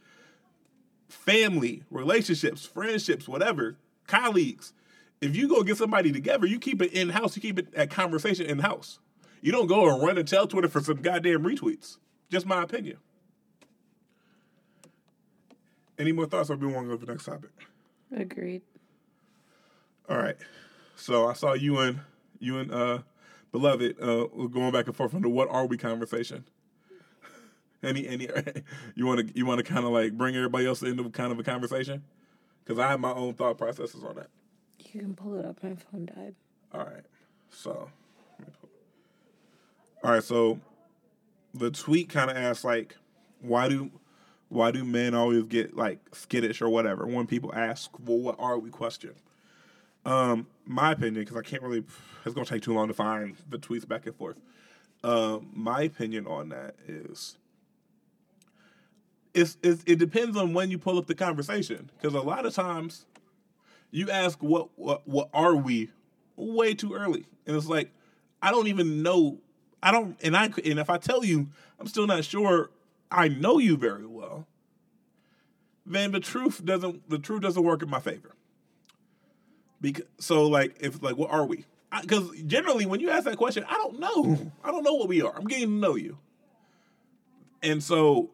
[1.09, 3.77] family, relationships, friendships, whatever,
[4.07, 4.73] colleagues.
[5.21, 7.35] If you go get somebody together, you keep it in house.
[7.37, 8.99] You keep it at conversation in house.
[9.41, 11.97] You don't go and run and tell Twitter for some goddamn retweets.
[12.31, 12.99] Just my opinion.
[15.99, 17.51] Any more thoughts, or we want to go to the next topic?
[18.15, 18.63] Agreed.
[20.09, 20.37] All right.
[20.97, 22.01] So I saw you and
[22.39, 22.99] you and uh
[23.55, 26.45] beloved uh were going back and forth on the what are we conversation.
[27.85, 28.29] Any any
[28.97, 31.39] you want to you want to kind of like bring everybody else into kind of
[31.39, 32.03] a conversation?
[32.65, 34.27] Because I have my own thought processes on that.
[34.93, 35.63] You can pull it up.
[35.63, 36.35] My phone died.
[36.73, 37.05] All right.
[37.51, 37.89] So.
[38.41, 38.71] let me pull-
[40.03, 40.23] All right.
[40.25, 40.59] So,
[41.53, 42.97] the tweet kind of asks like,
[43.41, 43.91] why do,
[44.49, 48.59] why do men always get like skittish or whatever when people ask, well, what are
[48.59, 48.71] we?
[48.71, 49.13] Question.
[50.05, 51.85] Um, my opinion, because I can't really,
[52.25, 54.41] it's gonna take too long to find the tweets back and forth.
[55.03, 57.37] Um, my opinion on that is.
[59.33, 62.55] It's, it's, it depends on when you pull up the conversation because a lot of
[62.55, 63.05] times
[63.95, 65.89] you ask what what what are we
[66.37, 67.93] way too early and it's like
[68.43, 69.39] i don't even know
[69.83, 71.47] i don't and i and if i tell you
[71.79, 72.71] i'm still not sure
[73.11, 74.49] i know you very well
[75.87, 78.35] then the truth doesn't the truth doesn't work in my favor
[79.85, 81.67] because so like if like what are we?
[82.01, 84.51] Because generally when you ask that question i don't know.
[84.65, 85.37] I don't know what we are.
[85.37, 86.19] I'm getting to know you.
[87.63, 88.31] And so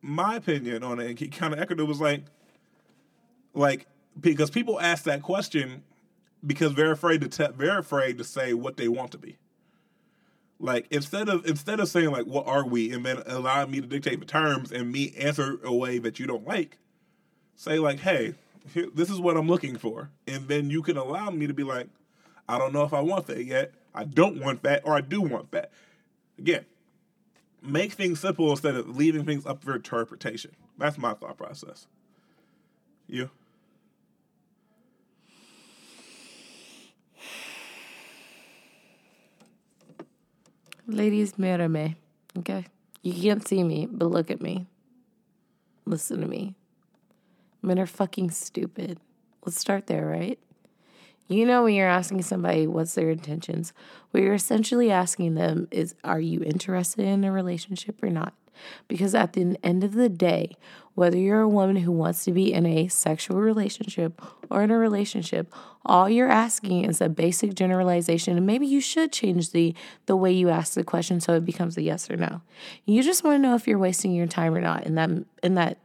[0.00, 2.22] my opinion on it and he kind of echoed it was like
[3.54, 3.86] like
[4.18, 5.82] because people ask that question
[6.46, 9.36] because they're afraid to te- they're afraid to say what they want to be.
[10.60, 13.86] Like instead of instead of saying like what are we and then allowing me to
[13.86, 16.78] dictate the terms and me answer a way that you don't like,
[17.56, 18.34] say like hey
[18.72, 21.64] here, this is what I'm looking for and then you can allow me to be
[21.64, 21.88] like
[22.48, 25.20] I don't know if I want that yet I don't want that or I do
[25.20, 25.70] want that.
[26.36, 26.66] Again,
[27.62, 30.50] make things simple instead of leaving things up for interpretation.
[30.76, 31.86] That's my thought process.
[33.06, 33.30] You.
[40.86, 41.94] Ladies, mirror me.
[42.38, 42.66] Okay?
[43.02, 44.66] You can't see me, but look at me.
[45.86, 46.56] Listen to me.
[47.64, 48.98] Men are fucking stupid.
[49.44, 50.38] Let's start there, right?
[51.28, 53.72] You know, when you're asking somebody what's their intentions,
[54.10, 58.34] what you're essentially asking them is, are you interested in a relationship or not?
[58.86, 60.56] Because at the end of the day,
[60.94, 64.78] whether you're a woman who wants to be in a sexual relationship or in a
[64.78, 65.52] relationship,
[65.84, 68.36] all you're asking is a basic generalization.
[68.36, 69.74] And maybe you should change the,
[70.06, 72.42] the way you ask the question so it becomes a yes or no.
[72.84, 75.10] You just want to know if you're wasting your time or not in that
[75.42, 75.78] in that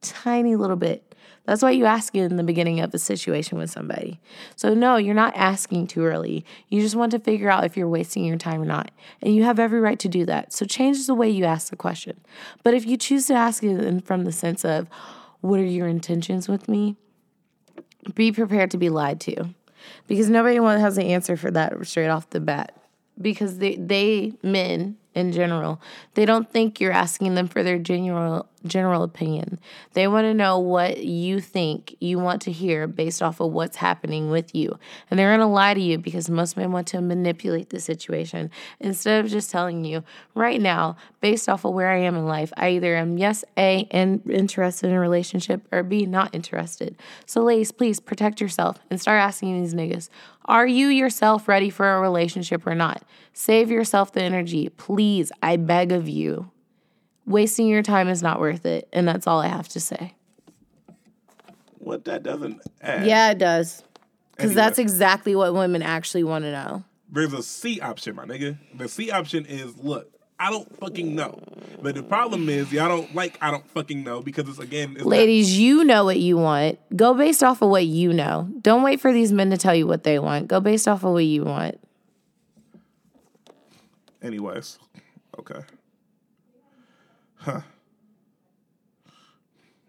[0.00, 1.05] tiny little bit.
[1.46, 4.20] That's why you ask in the beginning of a situation with somebody.
[4.56, 6.44] So, no, you're not asking too early.
[6.68, 8.90] You just want to figure out if you're wasting your time or not.
[9.22, 10.52] And you have every right to do that.
[10.52, 12.20] So, change the way you ask the question.
[12.64, 14.88] But if you choose to ask it from the sense of,
[15.40, 16.96] what are your intentions with me?
[18.14, 19.50] Be prepared to be lied to.
[20.08, 22.76] Because nobody has an answer for that straight off the bat.
[23.20, 25.80] Because they, they men in general,
[26.14, 29.58] they don't think you're asking them for their general general opinion.
[29.92, 33.76] They want to know what you think you want to hear based off of what's
[33.76, 34.78] happening with you.
[35.10, 38.50] And they're going to lie to you because most men want to manipulate the situation
[38.80, 42.52] instead of just telling you right now, based off of where I am in life,
[42.56, 46.96] I either am yes, A, and interested in a relationship or B, not interested.
[47.24, 50.08] So, ladies, please protect yourself and start asking these niggas,
[50.46, 53.02] are you yourself ready for a relationship or not?
[53.32, 54.68] Save yourself the energy.
[54.68, 56.50] Please, I beg of you.
[57.26, 58.88] Wasting your time is not worth it.
[58.92, 60.14] And that's all I have to say.
[61.78, 63.06] What that doesn't add.
[63.06, 63.82] Yeah, it does.
[64.32, 64.54] Because Anyway.
[64.54, 66.84] that's exactly what women actually want to know.
[67.10, 68.58] There's a C option, my nigga.
[68.74, 71.40] The C option is look, I don't fucking know.
[71.80, 75.00] But the problem is, y'all don't like I don't fucking know because it's again, it's
[75.00, 76.78] not- Ladies, you know what you want.
[76.94, 78.48] Go based off of what you know.
[78.60, 80.48] Don't wait for these men to tell you what they want.
[80.48, 81.80] Go based off of what you want.
[84.22, 84.78] anyways.
[85.38, 85.60] Okay.
[87.46, 87.60] Huh.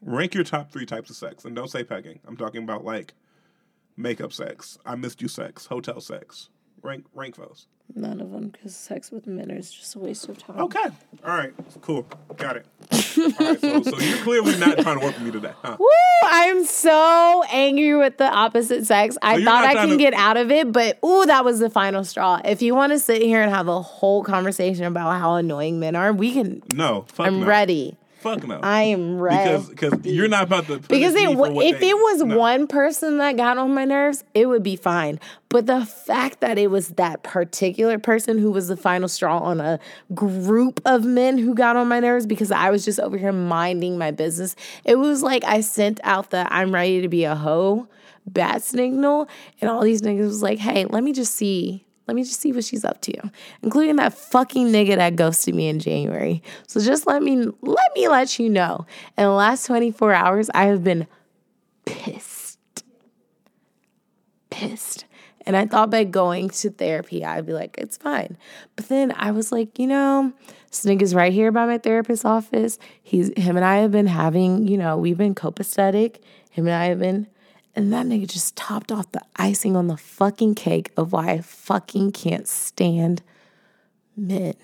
[0.03, 2.19] Rank your top three types of sex, and don't say pegging.
[2.27, 3.15] I'm talking about like
[3.97, 6.49] makeup sex, I missed you sex, hotel sex.
[6.87, 7.67] Rank rank those.
[7.95, 10.57] None of them, because sex with men is just a waste of time.
[10.59, 10.85] Okay.
[11.25, 11.53] All right.
[11.81, 12.07] Cool.
[12.37, 12.65] Got it.
[13.17, 13.59] Right.
[13.59, 15.75] So, so you're clearly not trying to work with me today, huh?
[15.79, 15.87] Woo!
[16.23, 19.17] I'm so angry with the opposite sex.
[19.23, 22.03] I thought I can to- get out of it, but ooh, that was the final
[22.03, 22.39] straw.
[22.45, 25.95] If you want to sit here and have a whole conversation about how annoying men
[25.95, 26.61] are, we can.
[26.75, 27.07] No.
[27.17, 27.47] I'm no.
[27.47, 27.97] ready.
[28.19, 28.59] Fuck no.
[28.61, 29.63] I am ready.
[29.67, 32.37] because because you're not about to Because it, if they- it was no.
[32.37, 35.19] one person that got on my nerves, it would be fine.
[35.49, 39.61] But the fact that it was that particular person who was the final straw on
[39.61, 39.79] a
[40.13, 43.97] group of men who got on my nerves because I was just over here minding
[43.97, 47.87] my business, it was like I sent out the I'm ready to be a hoe
[48.25, 49.29] bat signal,
[49.61, 51.85] and all these niggas was like, hey, let me just see.
[52.07, 53.13] Let me just see what she's up to,
[53.61, 56.41] including that fucking nigga that ghosted me in January.
[56.67, 58.85] So just let me let me let you know.
[59.17, 61.07] In the last 24 hours, I have been
[61.85, 62.59] pissed.
[64.49, 65.05] Pissed.
[65.45, 68.37] And I thought by going to therapy, I'd be like, it's fine.
[68.75, 70.33] But then I was like, you know,
[70.69, 72.77] this nigga's right here by my therapist's office.
[73.01, 76.17] He's him and I have been having, you know, we've been copacetic.
[76.49, 77.27] Him and I have been
[77.77, 81.41] and that nigga just topped off the icing on the fucking cake of why I
[81.41, 83.21] fucking can't stand
[84.15, 84.55] men.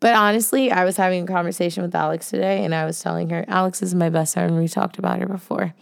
[0.00, 3.46] But honestly, I was having a conversation with Alex today and I was telling her,
[3.48, 4.58] Alex is my best friend.
[4.58, 5.74] We talked about her before.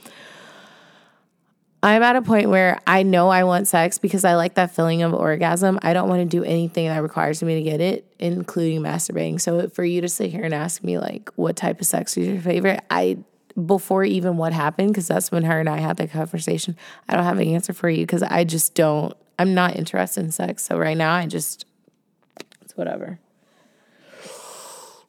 [1.83, 5.03] I'm at a point where I know I want sex because I like that feeling
[5.03, 5.81] of orgasm.
[5.83, 9.41] I don't want to do anything that requires me to get it, including masturbating.
[9.41, 12.29] So for you to sit here and ask me like what type of sex is
[12.29, 13.19] your favorite, I
[13.65, 16.77] before even what happened, because that's when her and I had that conversation,
[17.09, 20.33] I don't have an answer for you because I just don't I'm not interested in
[20.33, 20.65] sex.
[20.65, 21.67] So right now I just
[22.63, 23.19] it's whatever.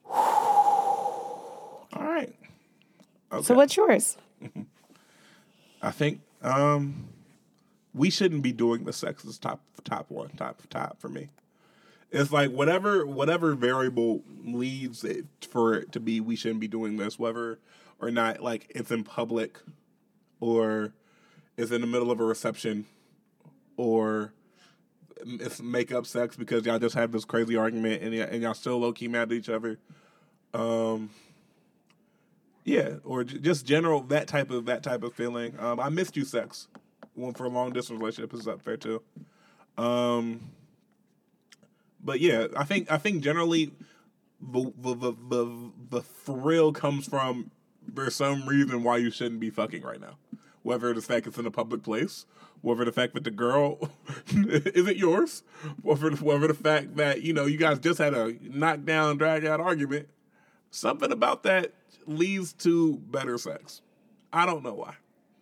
[0.09, 2.33] All right.
[3.41, 4.17] So what's yours?
[5.81, 7.09] I think um,
[7.93, 11.29] we shouldn't be doing the sex as top top one, top top for me.
[12.11, 16.97] It's like whatever whatever variable leads it for it to be, we shouldn't be doing
[16.97, 17.59] this, whether
[17.99, 19.59] or not like it's in public,
[20.39, 20.93] or
[21.57, 22.85] it's in the middle of a reception,
[23.77, 24.33] or
[25.25, 28.77] it's makeup sex because y'all just had this crazy argument and, y- and y'all still
[28.77, 29.79] low key mad at each other.
[30.53, 31.09] Um,
[32.63, 35.57] yeah, or j- just general that type of that type of feeling.
[35.59, 36.67] Um, I missed you, sex.
[37.15, 39.01] One for a long distance relationship is up there too.
[39.77, 40.51] Um,
[42.03, 43.71] but yeah, I think I think generally
[44.41, 47.51] the the the the, the thrill comes from
[47.87, 50.17] there's some reason why you shouldn't be fucking right now.
[50.63, 52.25] Whether the fact it's in a public place,
[52.61, 53.89] whether the fact that the girl
[54.27, 55.43] isn't yours,
[55.81, 59.61] whether whether the fact that you know you guys just had a knockdown, drag out
[59.61, 60.09] argument,
[60.69, 61.73] something about that
[62.05, 63.81] leads to better sex.
[64.33, 64.95] I don't know why,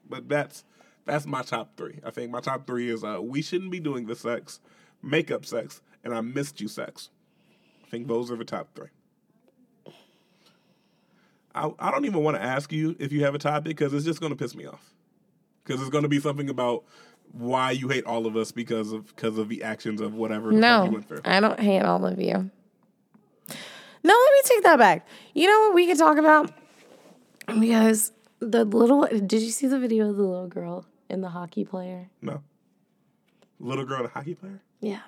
[0.08, 0.64] but that's
[1.06, 2.00] that's my top three.
[2.04, 4.60] I think my top three is uh, we shouldn't be doing the sex,
[5.02, 7.10] makeup sex, and I missed you sex.
[7.84, 8.90] I think those are the top three.
[11.56, 14.06] I, I don't even want to ask you if you have a topic because it's
[14.06, 14.94] just going to piss me off.
[15.64, 16.84] Because it's going to be something about
[17.32, 20.86] why you hate all of us because of because of the actions of whatever No,
[20.86, 21.22] went through.
[21.26, 22.52] I don't hate all of you.
[24.04, 25.08] No, let me take that back.
[25.34, 26.52] You know what we could talk about?
[27.60, 31.66] Because the little did you see the video of the little girl and the hockey
[31.66, 32.10] player?
[32.22, 32.44] No.
[33.60, 34.62] Little girl, and hockey player.
[34.82, 35.00] Yeah.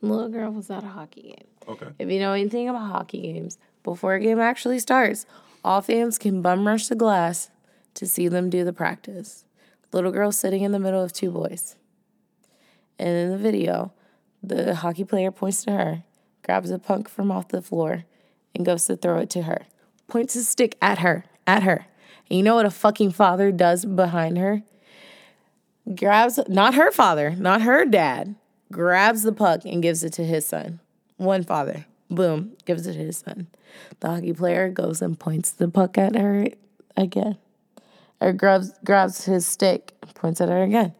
[0.00, 1.46] Little girl was at a hockey game.
[1.68, 1.88] Okay.
[1.98, 5.26] If you know anything about hockey games, before a game actually starts,
[5.64, 7.50] all fans can bum rush the glass
[7.94, 9.44] to see them do the practice.
[9.92, 11.76] Little girl sitting in the middle of two boys.
[12.98, 13.92] And in the video,
[14.42, 16.04] the hockey player points to her,
[16.44, 18.04] grabs a punk from off the floor,
[18.54, 19.66] and goes to throw it to her.
[20.06, 21.86] Points his stick at her, at her.
[22.28, 24.62] And you know what a fucking father does behind her?
[25.94, 28.36] Grabs, not her father, not her dad,
[28.70, 30.80] grabs the puck and gives it to his son.
[31.16, 33.46] One father, boom, gives it to his son.
[34.00, 36.48] The hockey player goes and points the puck at her
[36.96, 37.38] again.
[38.20, 40.94] Or grabs grabs his stick, points at her again.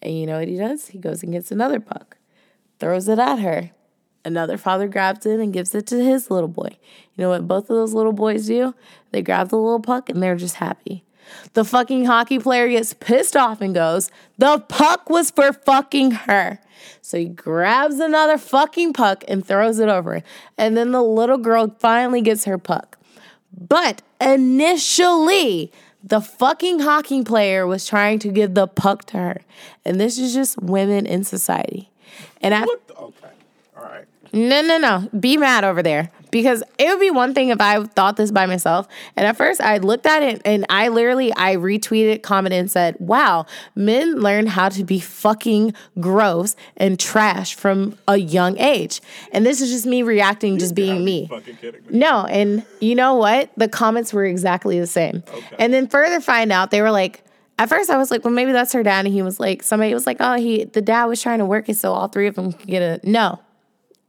[0.00, 0.88] And you know what he does?
[0.88, 2.16] He goes and gets another puck,
[2.78, 3.70] throws it at her.
[4.24, 6.78] Another father grabs it and gives it to his little boy.
[7.14, 8.74] You know what both of those little boys do?
[9.10, 11.04] They grab the little puck and they're just happy.
[11.54, 16.58] The fucking hockey player gets pissed off and goes, The puck was for fucking her.
[17.00, 20.22] So he grabs another fucking puck and throws it over.
[20.56, 22.98] And then the little girl finally gets her puck.
[23.56, 25.72] But initially,
[26.02, 29.40] the fucking hockey player was trying to give the puck to her.
[29.84, 31.90] And this is just women in society.
[32.40, 32.88] And I What?
[32.88, 33.28] The, okay.
[33.76, 34.04] All right.
[34.32, 35.08] no, no, no.
[35.18, 36.10] Be mad over there.
[36.32, 38.88] Because it would be one thing if I thought this by myself.
[39.14, 42.96] And at first I looked at it and I literally I retweeted, commented, and said,
[42.98, 49.00] Wow, men learn how to be fucking gross and trash from a young age.
[49.32, 51.28] And this is just me reacting, just being me.
[51.28, 51.98] Fucking kidding me.
[51.98, 53.50] No, and you know what?
[53.56, 55.22] The comments were exactly the same.
[55.58, 57.22] And then further find out they were like,
[57.58, 59.04] at first I was like, well, maybe that's her dad.
[59.04, 61.68] And he was like, somebody was like, oh, he the dad was trying to work
[61.68, 63.40] it so all three of them could get a no.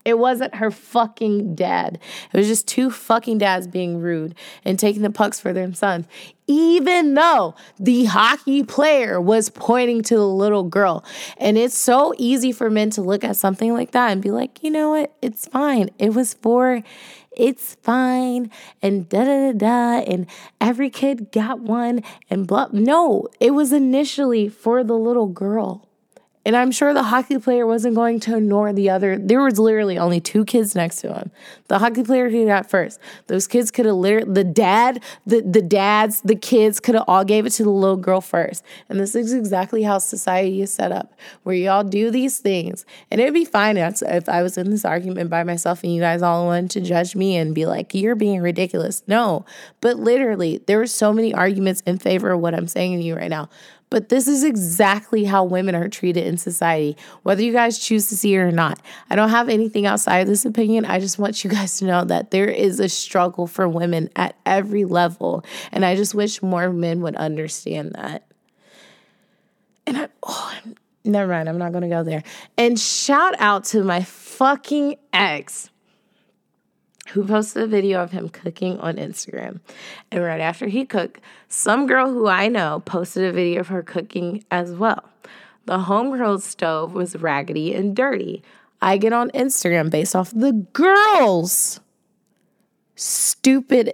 [0.05, 1.99] It wasn't her fucking dad.
[2.31, 4.35] It was just two fucking dads being rude
[4.65, 6.07] and taking the pucks for their sons.
[6.45, 11.05] Even though the hockey player was pointing to the little girl.
[11.37, 14.61] And it's so easy for men to look at something like that and be like,
[14.61, 15.15] you know what?
[15.21, 15.89] It's fine.
[15.97, 16.83] It was for,
[17.31, 18.51] it's fine.
[18.81, 20.03] And da da da da.
[20.03, 20.27] And
[20.59, 22.67] every kid got one and blah.
[22.73, 25.87] No, it was initially for the little girl.
[26.45, 29.17] And I'm sure the hockey player wasn't going to ignore the other.
[29.17, 31.31] There was literally only two kids next to him.
[31.67, 32.99] The hockey player who got first.
[33.27, 37.23] Those kids could have literally the dad, the the dads, the kids could have all
[37.23, 38.63] gave it to the little girl first.
[38.89, 41.13] And this is exactly how society is set up,
[41.43, 42.85] where y'all do these things.
[43.09, 46.21] And it'd be fine if I was in this argument by myself and you guys
[46.21, 49.45] all wanted to judge me and be like, "You're being ridiculous." No,
[49.79, 53.15] but literally, there were so many arguments in favor of what I'm saying to you
[53.15, 53.49] right now.
[53.93, 58.17] But this is exactly how women are treated in society, whether you guys choose to
[58.17, 58.79] see it or not.
[59.11, 60.83] I don't have anything outside of this opinion.
[60.85, 64.35] I just want you guys to know that there is a struggle for women at
[64.47, 65.45] every level.
[65.71, 68.25] And I just wish more men would understand that.
[69.85, 70.53] And I, oh,
[71.05, 72.23] never mind, I'm not gonna go there.
[72.57, 75.69] And shout out to my fucking ex
[77.13, 79.59] who posted a video of him cooking on Instagram.
[80.11, 83.83] And right after he cooked, some girl who I know posted a video of her
[83.83, 85.03] cooking as well.
[85.65, 88.41] The homegrown stove was raggedy and dirty.
[88.81, 91.79] I get on Instagram based off the girl's
[92.95, 93.93] stupid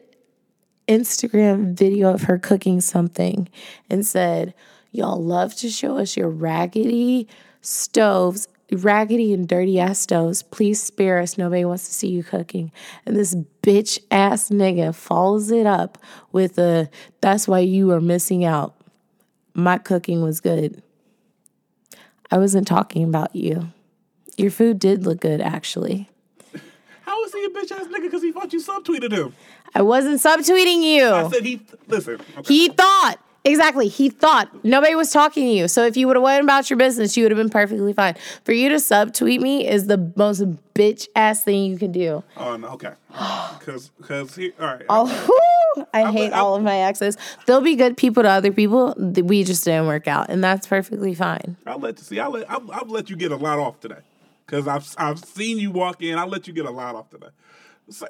[0.88, 3.50] Instagram video of her cooking something
[3.90, 4.54] and said,
[4.92, 7.28] Y'all love to show us your raggedy
[7.62, 10.44] stoves raggedy and dirty ass stoves.
[10.44, 11.38] Please spare us.
[11.38, 12.72] Nobody wants to see you cooking.
[13.06, 15.98] And this bitch ass nigga follows it up
[16.32, 16.90] with a
[17.22, 18.76] that's why you are missing out.
[19.54, 20.82] My cooking was good.
[22.32, 23.72] I wasn't talking about you.
[24.38, 26.10] Your food did look good, actually.
[27.02, 29.34] How was he a bitch ass nigga because he thought you subtweeted him?
[29.74, 31.10] I wasn't subtweeting you.
[31.10, 32.22] I said he, listen.
[32.38, 32.54] Okay.
[32.54, 33.18] He thought.
[33.46, 33.88] Exactly.
[33.88, 35.68] He thought nobody was talking to you.
[35.68, 38.16] So if you would have went about your business, you would have been perfectly fine.
[38.44, 42.24] For you to subtweet me is the most bitch ass thing you can do.
[42.38, 42.94] Oh, no, okay.
[43.60, 44.86] Because, because he, all right.
[44.90, 47.18] Oh, I hate I'm- all of my exes.
[47.46, 48.96] They'll be good people to other people.
[48.98, 51.56] We just didn't work out, and that's perfectly fine.
[51.68, 52.20] I'll let you see.
[52.20, 54.00] I'll let, I'll, I'll let you get a lot off today.
[54.46, 56.18] Because I've, I've seen you walk in.
[56.18, 57.28] I'll let you get a lot off today.
[57.90, 58.08] So,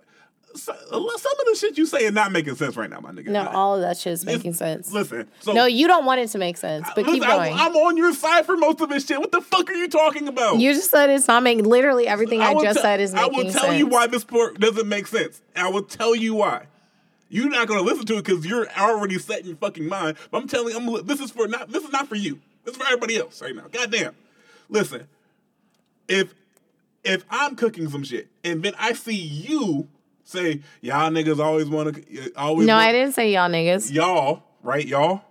[0.56, 3.28] some of the shit you say is not making sense right now, my nigga.
[3.28, 4.92] No, I- all of that shit is Listen- making sense.
[4.92, 5.28] Listen.
[5.42, 7.54] So, No, you don't want it to make sense, but keep going.
[7.54, 9.20] I, am on your side for most of this shit.
[9.20, 10.60] What the fuck are you talking about?
[10.60, 11.66] you just said it's not making.
[11.66, 13.78] Literally everything I, will just tell- said is I will tell sense.
[13.80, 15.42] you why this part doesn't make sense.
[15.56, 16.66] I will tell you why.
[17.32, 20.18] You're not gonna listen to it because you're already set in your fucking mind.
[20.32, 21.72] But I'm telling you, I'm, this is for not.
[21.72, 22.40] This is not for you.
[22.66, 23.66] This is for everybody else right now.
[23.72, 24.16] Goddamn.
[24.68, 25.08] Listen,
[26.08, 26.34] if
[27.04, 29.88] if I'm cooking some shit and then I see you
[30.30, 33.92] say y'all niggas always want to always No, want- I didn't say y'all niggas.
[33.92, 35.22] y'all right y'all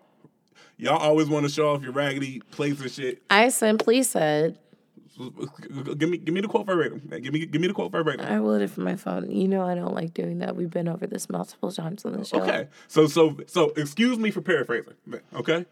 [0.76, 3.22] y'all always want to show off your raggedy plates and shit.
[3.30, 4.58] I simply said
[5.98, 7.00] Give me give me the quote verbatim.
[7.20, 8.24] Give me give me the quote verbatim.
[8.24, 9.28] I would if my phone.
[9.30, 10.54] You know I don't like doing that.
[10.54, 12.40] We've been over this multiple times on the show.
[12.42, 12.68] Okay.
[12.86, 14.94] So so so excuse me for paraphrasing.
[15.34, 15.66] Okay.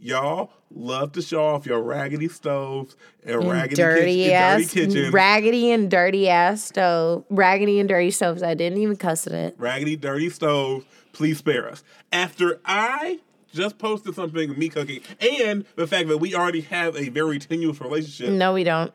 [0.00, 4.86] Y'all love to show off your raggedy stoves and, And raggedy, dirty kitchen, ass, dirty
[4.86, 8.42] kitchen, raggedy and dirty ass stove, raggedy and dirty stoves.
[8.42, 9.54] I didn't even cuss in it.
[9.58, 10.84] raggedy, dirty stoves.
[11.12, 11.82] Please spare us.
[12.12, 13.18] After I
[13.52, 17.38] just posted something of me cooking and the fact that we already have a very
[17.38, 18.32] tenuous relationship.
[18.32, 18.92] No, we don't.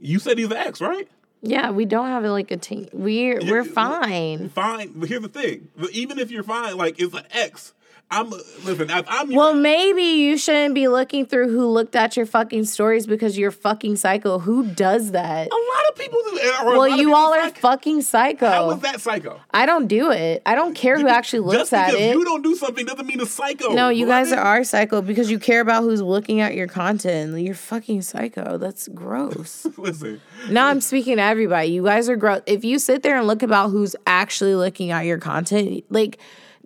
[0.00, 1.08] You said he's an ex, right?
[1.40, 2.88] Yeah, we don't have like a team.
[2.92, 4.50] We're we're fine.
[4.50, 4.92] Fine.
[4.96, 5.68] But here's the thing.
[5.92, 7.72] Even if you're fine, like it's an ex.
[8.12, 8.90] I'm listen.
[8.90, 13.06] If I'm Well, maybe you shouldn't be looking through who looked at your fucking stories
[13.06, 14.40] because you're fucking psycho.
[14.40, 15.46] Who does that?
[15.46, 16.40] a lot of people do.
[16.42, 18.70] Eh, or Well, you all are psych- fucking How psycho.
[18.72, 19.40] is that psycho?
[19.52, 20.42] I don't do it.
[20.44, 22.16] I don't care who actually looks Just at it.
[22.16, 23.74] you don't do something doesn't mean it's psycho.
[23.74, 27.38] No, you guys are psycho because you care about who's looking at your content.
[27.40, 28.58] You're fucking psycho.
[28.58, 29.68] That's gross.
[29.78, 31.68] Listen, now I'm speaking to everybody.
[31.68, 32.40] You guys are gross.
[32.46, 36.18] If you sit there and look about who's actually looking at your content, like,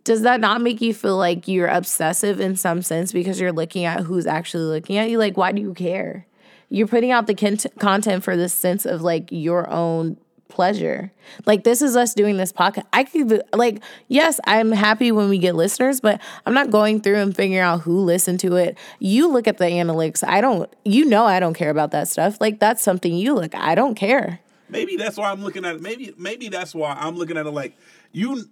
[0.05, 3.85] does that not make you feel like you're obsessive in some sense because you're looking
[3.85, 5.19] at who's actually looking at you?
[5.19, 6.27] Like, why do you care?
[6.69, 11.11] You're putting out the cont- content for this sense of like your own pleasure.
[11.47, 12.85] Like this is us doing this podcast.
[12.93, 17.17] I could like yes, I'm happy when we get listeners, but I'm not going through
[17.17, 18.77] and figuring out who listened to it.
[18.99, 20.23] You look at the analytics.
[20.27, 22.41] I don't you know I don't care about that stuff.
[22.41, 23.55] Like that's something you look.
[23.55, 24.41] I don't care.
[24.69, 25.83] maybe that's why I'm looking at it.
[25.83, 27.77] Maybe maybe that's why I'm looking at it like
[28.13, 28.45] you.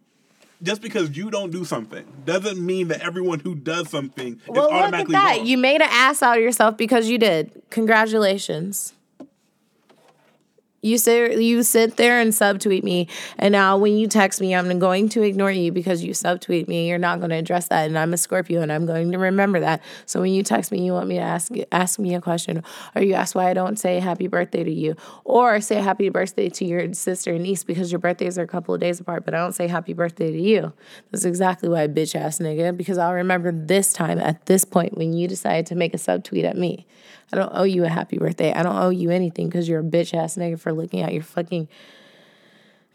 [0.62, 4.70] Just because you don't do something doesn't mean that everyone who does something is Well,
[4.70, 5.36] look at that.
[5.38, 5.46] wrong.
[5.46, 7.50] You made an ass out of yourself because you did.
[7.70, 8.92] Congratulations.
[10.85, 13.07] You say you sit there and subtweet me,
[13.39, 16.80] and now when you text me, I'm going to ignore you because you subtweet me.
[16.80, 19.18] And you're not going to address that, and I'm a Scorpio, and I'm going to
[19.18, 19.80] remember that.
[20.07, 22.64] So when you text me, you want me to ask ask me a question,
[22.97, 26.49] or you ask why I don't say happy birthday to you, or say happy birthday
[26.49, 29.35] to your sister and niece because your birthdays are a couple of days apart, but
[29.35, 30.72] I don't say happy birthday to you.
[31.12, 35.12] That's exactly why, bitch ass nigga, because I'll remember this time at this point when
[35.12, 36.87] you decided to make a subtweet at me.
[37.33, 38.53] I don't owe you a happy birthday.
[38.53, 41.23] I don't owe you anything because you're a bitch ass nigga for looking at your
[41.23, 41.68] fucking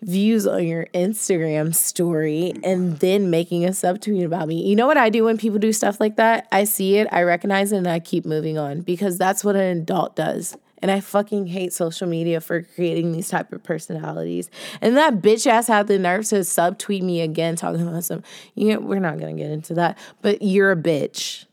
[0.02, 4.68] views on your Instagram story and then making a subtweet about me.
[4.68, 6.48] You know what I do when people do stuff like that?
[6.52, 9.78] I see it, I recognize it, and I keep moving on because that's what an
[9.78, 10.56] adult does.
[10.80, 14.52] And I fucking hate social media for creating these type of personalities.
[14.80, 18.22] And that bitch ass had the nerve to subtweet me again talking about some,
[18.54, 21.46] you know, we're not gonna get into that, but you're a bitch.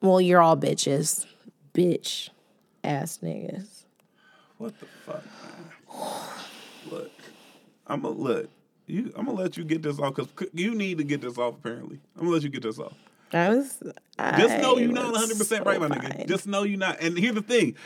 [0.00, 1.26] Well, you're all bitches.
[1.80, 2.28] Bitch
[2.84, 3.84] ass niggas.
[4.58, 6.10] What the fuck, man?
[6.90, 7.10] Look,
[7.86, 8.50] I'm gonna look.
[8.86, 11.54] You, I'm gonna let you get this off because you need to get this off.
[11.54, 12.92] Apparently, I'm gonna let you get this off.
[13.32, 13.82] I was
[14.36, 16.28] Just know you're not 100 percent right, my nigga.
[16.28, 17.00] Just know you're not.
[17.00, 17.76] And here's the thing.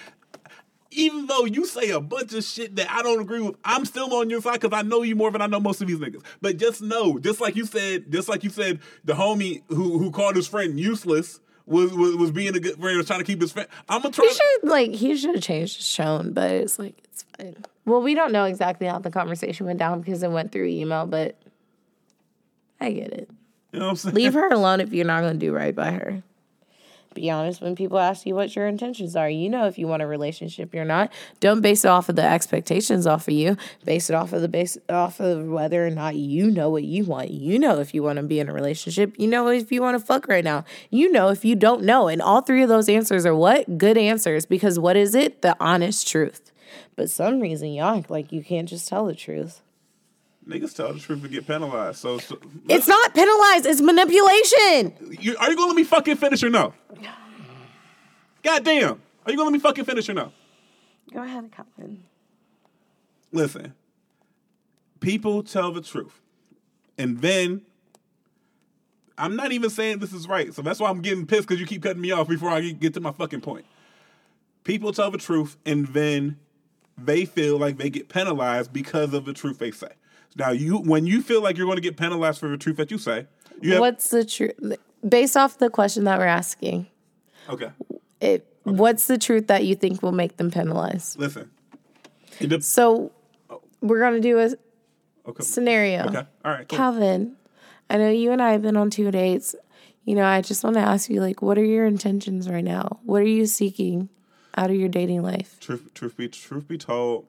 [0.90, 4.12] Even though you say a bunch of shit that I don't agree with, I'm still
[4.14, 6.24] on your side because I know you more than I know most of these niggas.
[6.40, 10.11] But just know, just like you said, just like you said, the homie who who
[10.11, 13.40] called his friend useless was was, was being a good friend, was trying to keep
[13.40, 13.68] his friend.
[13.88, 14.26] I'm gonna try.
[14.26, 17.56] He should like he should have changed his tone, but it's like it's fine.
[17.86, 21.06] Well, we don't know exactly how the conversation went down because it went through email,
[21.06, 21.36] but
[22.80, 23.30] I get it.
[23.72, 24.14] You know what I'm saying?
[24.14, 26.22] Leave her alone if you're not going to do right by her.
[27.14, 29.30] Be honest when people ask you what your intentions are.
[29.30, 31.12] You know if you want a relationship or not.
[31.40, 33.56] Don't base it off of the expectations off of you.
[33.84, 37.04] Base it off of the base off of whether or not you know what you
[37.04, 37.30] want.
[37.30, 39.14] You know if you want to be in a relationship.
[39.16, 40.64] You know if you want to fuck right now.
[40.90, 42.08] You know if you don't know.
[42.08, 43.78] And all three of those answers are what?
[43.78, 44.46] Good answers.
[44.46, 45.42] Because what is it?
[45.42, 46.52] The honest truth.
[46.96, 49.60] But some reason y'all like you can't just tell the truth.
[50.49, 51.99] Niggas tell the truth and get penalized.
[51.99, 52.38] So, so
[52.68, 55.16] It's not penalized, it's manipulation.
[55.20, 56.74] you, are you gonna let me fucking finish or no?
[58.42, 59.01] God damn.
[59.24, 60.32] Are you gonna let me fucking finish or no?
[61.12, 62.05] Go ahead, Calvin.
[63.32, 63.72] Listen,
[65.01, 66.20] people tell the truth.
[66.99, 67.62] And then
[69.16, 70.53] I'm not even saying this is right.
[70.53, 72.95] So that's why I'm getting pissed because you keep cutting me off before I get
[72.95, 73.64] to my fucking point.
[74.62, 76.38] People tell the truth and then
[76.99, 79.88] they feel like they get penalized because of the truth they say.
[80.37, 82.91] Now you when you feel like you're going to get penalized for the truth that
[82.91, 83.26] you say,
[83.61, 84.55] you have What's the truth?
[85.09, 86.87] Based off the question that we're asking,
[87.49, 87.70] okay.
[88.20, 91.18] it, what's the truth that you think will make them penalized?
[91.18, 91.51] Listen.
[92.61, 93.12] So
[93.80, 94.55] we're going to do a
[95.28, 95.45] okay.
[95.45, 96.07] scenario.
[96.07, 96.26] Okay.
[96.45, 96.68] All right.
[96.68, 96.76] Cool.
[96.76, 97.37] Calvin,
[97.91, 99.55] I know you and I have been on two dates.
[100.05, 102.99] You know, I just want to ask you, like, what are your intentions right now?
[103.05, 104.09] What are you seeking
[104.57, 105.59] out of your dating life?
[105.61, 107.26] truth truth be truth be told,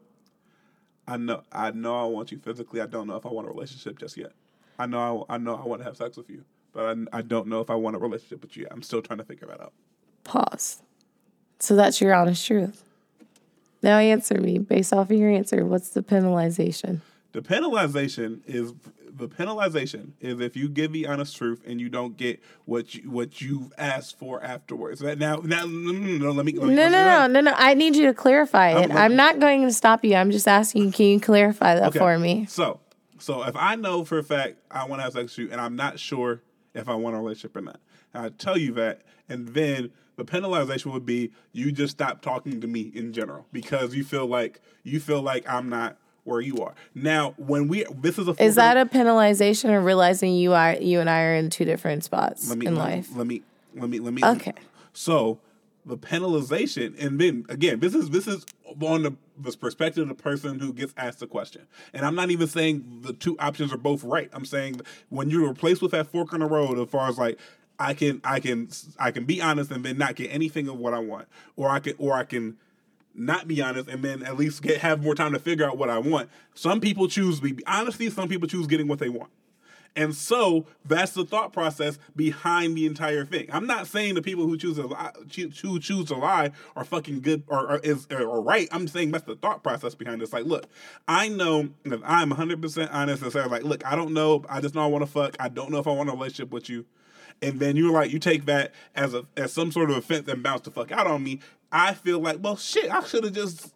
[1.07, 2.81] I know I know I want you physically.
[2.81, 4.31] I don't know if I want a relationship just yet.
[4.79, 6.43] I know I, I know I want to have sex with you,
[6.73, 8.67] but I, I don't know if I want a relationship with you.
[8.71, 9.73] I'm still trying to figure that out.
[10.23, 10.81] Pause.
[11.59, 12.83] So that's your honest truth.
[13.81, 15.65] Now answer me based off of your answer.
[15.65, 17.01] What's the penalization?
[17.33, 18.73] The penalization is
[19.17, 23.09] the penalization is if you give the honest truth and you don't get what you
[23.09, 25.01] what you've asked for afterwards.
[25.01, 27.53] Now now no, no, let me let me- No, no, no, no, no.
[27.55, 28.89] I need you to clarify it.
[28.89, 30.15] I'm- I'm not going to stop you.
[30.15, 31.99] I'm just asking, can you clarify that Okay.
[31.99, 32.45] for me?
[32.49, 32.79] So,
[33.19, 35.61] so if I know for a fact I want to have sex with you, and
[35.61, 36.41] I'm not sure
[36.73, 37.79] if I want a relationship or not,
[38.13, 42.67] I tell you that, and then the penalization would be you just stop talking to
[42.67, 46.73] me in general because you feel like you feel like I'm not where you are.
[46.93, 50.99] Now, when we this is a Is that a penalization or realizing you are you
[50.99, 53.09] and I are in two different spots let me in let, life?
[53.15, 54.23] Let me let me let me.
[54.23, 54.53] Okay.
[54.91, 55.39] So
[55.85, 58.45] the penalization, and then again, this is this is
[58.81, 61.61] on the, the perspective of the person who gets asked the question.
[61.93, 64.29] And I'm not even saying the two options are both right.
[64.33, 67.39] I'm saying when you're placed with that fork in the road, as far as like.
[67.77, 70.93] I can I can I can be honest and then not get anything of what
[70.93, 72.55] I want, or I can or I can
[73.15, 75.89] not be honest and then at least get have more time to figure out what
[75.89, 76.29] I want.
[76.53, 78.09] Some people choose to be honesty.
[78.09, 79.31] Some people choose getting what they want.
[79.95, 83.47] And so that's the thought process behind the entire thing.
[83.49, 86.83] I'm not saying the people who choose to lie, choo- choo- choose to lie are
[86.83, 88.67] fucking good or, or is or, or right.
[88.71, 90.33] I'm saying that's the thought process behind this.
[90.33, 90.65] Like, look,
[91.07, 94.43] I know if I'm 100 percent honest and say like, look, I don't know.
[94.49, 95.37] I just know I want to fuck.
[95.39, 96.85] I don't know if I want a relationship with you.
[97.41, 100.43] And then you're like, you take that as a as some sort of offense and
[100.43, 101.39] bounce the fuck out on me.
[101.71, 103.73] I feel like, well, shit, I should have just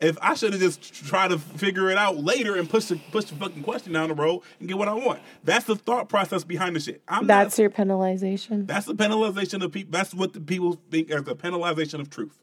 [0.00, 3.26] if I should have just tried to figure it out later and push the push
[3.26, 5.20] the fucking question down the road and get what I want.
[5.44, 7.02] That's the thought process behind the shit.
[7.06, 8.66] I'm That's not, your penalization.
[8.66, 9.92] that's the penalization of people.
[9.92, 12.38] That's what the people think as the penalization of truth.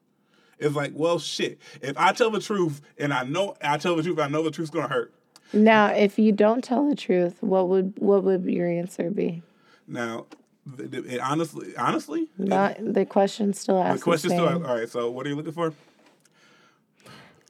[0.59, 1.59] It's like, well, shit.
[1.81, 4.51] If I tell the truth and I know I tell the truth, I know the
[4.51, 5.13] truth's gonna hurt.
[5.53, 9.41] Now, if you don't tell the truth, what would what would your answer be?
[9.87, 10.25] Now,
[10.79, 14.03] it honestly, honestly, Not the question still the asks.
[14.03, 14.47] question the still.
[14.67, 14.89] All right.
[14.89, 15.73] So, what are you looking for?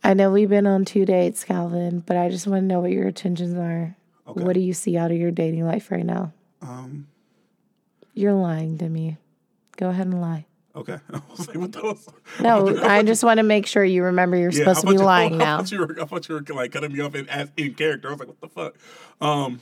[0.04, 2.92] I know we've been on two dates, Calvin, but I just want to know what
[2.92, 3.96] your intentions are.
[4.28, 4.44] Okay.
[4.44, 6.34] What do you see out of your dating life right now?
[6.62, 7.08] Um.
[8.14, 9.18] You're lying to me.
[9.78, 10.46] Go ahead and lie.
[10.76, 10.98] Okay.
[11.14, 12.08] I was like, what those?
[12.40, 15.00] No, I just want to make sure you remember you're Yeah, supposed to be you-
[15.00, 15.62] lying now.
[15.64, 18.08] you were, I thought you were like cutting me off in, as, in character.
[18.08, 18.76] I was like, what the fuck?
[19.22, 19.62] Um,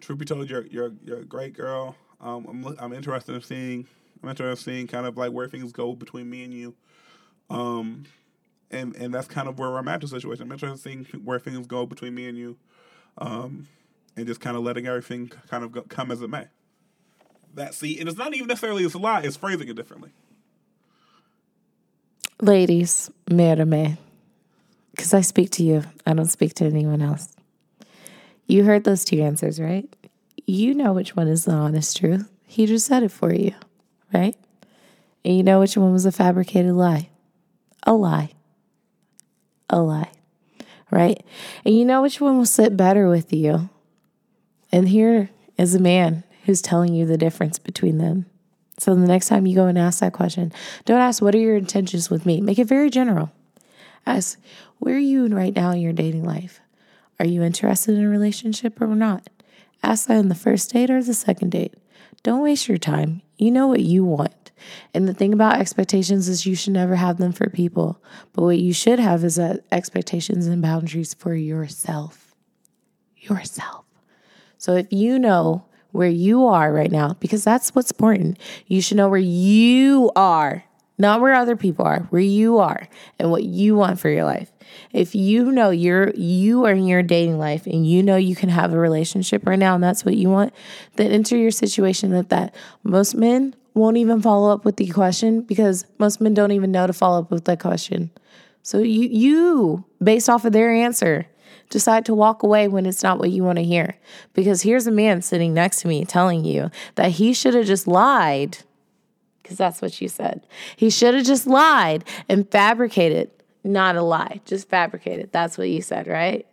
[0.00, 1.96] truth be told, you're you're you're a great girl.
[2.24, 3.86] Um, I'm I'm interested in seeing
[4.22, 6.74] I'm interested in seeing kind of like where things go between me and you.
[7.50, 8.06] Um,
[8.70, 10.42] and and that's kind of where I'm at the situation.
[10.42, 12.56] I'm interested in seeing where things go between me and you.
[13.18, 13.68] Um,
[14.16, 16.46] and just kind of letting everything kind of go, come as it may.
[17.54, 19.20] That see, and it's not even necessarily it's a lie.
[19.22, 20.10] It's phrasing it differently.
[22.40, 23.96] Ladies, me or me,
[24.90, 25.84] because I speak to you.
[26.06, 27.36] I don't speak to anyone else.
[28.46, 29.88] You heard those two answers, right?
[30.46, 32.30] You know which one is the honest truth.
[32.46, 33.54] He just said it for you,
[34.12, 34.36] right?
[35.24, 37.08] And you know which one was a fabricated lie.
[37.84, 38.32] A lie.
[39.70, 40.12] A lie,
[40.90, 41.24] right?
[41.64, 43.70] And you know which one will sit better with you.
[44.70, 48.26] And here is a man who's telling you the difference between them.
[48.78, 50.52] So the next time you go and ask that question,
[50.84, 52.40] don't ask, What are your intentions with me?
[52.40, 53.32] Make it very general.
[54.04, 54.38] Ask,
[54.78, 56.60] Where are you right now in your dating life?
[57.18, 59.28] Are you interested in a relationship or not?
[59.84, 61.74] Ask that in the first date or the second date.
[62.22, 63.20] Don't waste your time.
[63.36, 64.50] You know what you want.
[64.94, 68.02] And the thing about expectations is you should never have them for people.
[68.32, 72.34] But what you should have is uh, expectations and boundaries for yourself.
[73.16, 73.84] Yourself.
[74.56, 78.96] So if you know where you are right now, because that's what's important, you should
[78.96, 80.64] know where you are,
[80.96, 84.50] not where other people are, where you are and what you want for your life.
[84.92, 88.48] If you know you're you are in your dating life and you know you can
[88.48, 90.52] have a relationship right now and that's what you want,
[90.96, 92.54] then enter your situation at that.
[92.82, 96.86] Most men won't even follow up with the question because most men don't even know
[96.86, 98.10] to follow up with that question.
[98.62, 101.26] So you you based off of their answer
[101.70, 103.96] decide to walk away when it's not what you want to hear.
[104.32, 107.86] Because here's a man sitting next to me telling you that he should have just
[107.86, 108.58] lied
[109.44, 110.46] because that's what you said.
[110.74, 113.30] He should have just lied and fabricated,
[113.64, 115.30] not a lie, just fabricated.
[115.32, 116.46] That's what you said, right?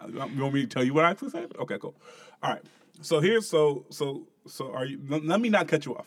[0.00, 1.52] Uh, you want me to tell you what I actually said?
[1.58, 1.94] Okay, cool.
[2.42, 2.62] All right.
[3.00, 5.00] So here's so so so are you?
[5.08, 6.06] Let, me not cut you off.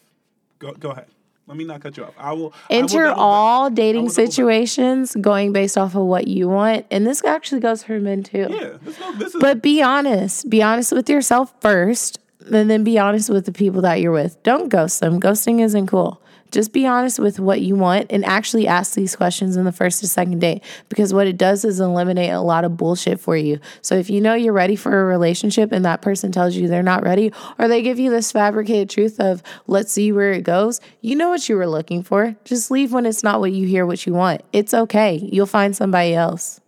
[0.60, 1.08] Go go ahead.
[1.47, 2.14] Let me not cut you off.
[2.18, 6.47] I will I will Enter back- all dating situations going based off of what you
[6.49, 6.86] want.
[6.89, 8.47] And this actually goes for men too.
[8.49, 10.49] Yeah, this, no, this is But be honest.
[10.49, 12.18] Be honest with yourself first,
[12.51, 14.41] and then be honest with the people that you're with.
[14.43, 15.20] Don't ghost them.
[15.20, 16.22] Ghosting isn't cool.
[16.51, 20.03] Just be honest with what you want and actually ask these questions in the first
[20.03, 23.59] or second date because what it does is eliminate a lot of bullshit for you.
[23.81, 26.83] So if you know you're ready for a relationship and that person tells you they're
[26.83, 30.79] not ready or they give you this fabricated truth of let's see where it goes,
[31.01, 32.35] you know what you were looking for.
[32.45, 34.41] Just leave when it's not what you hear what you want.
[34.53, 35.15] It's okay.
[35.15, 36.61] You'll find somebody else.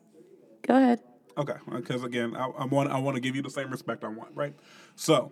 [0.67, 0.99] Go ahead.
[1.37, 1.55] okay.
[1.71, 4.31] Because again, I, I want I want to give you the same respect I want,
[4.35, 4.53] right?
[4.95, 5.31] So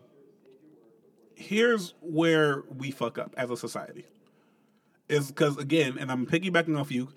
[1.36, 4.06] here's where we fuck up as a society.
[5.08, 7.10] Is because again, and I'm piggybacking off you.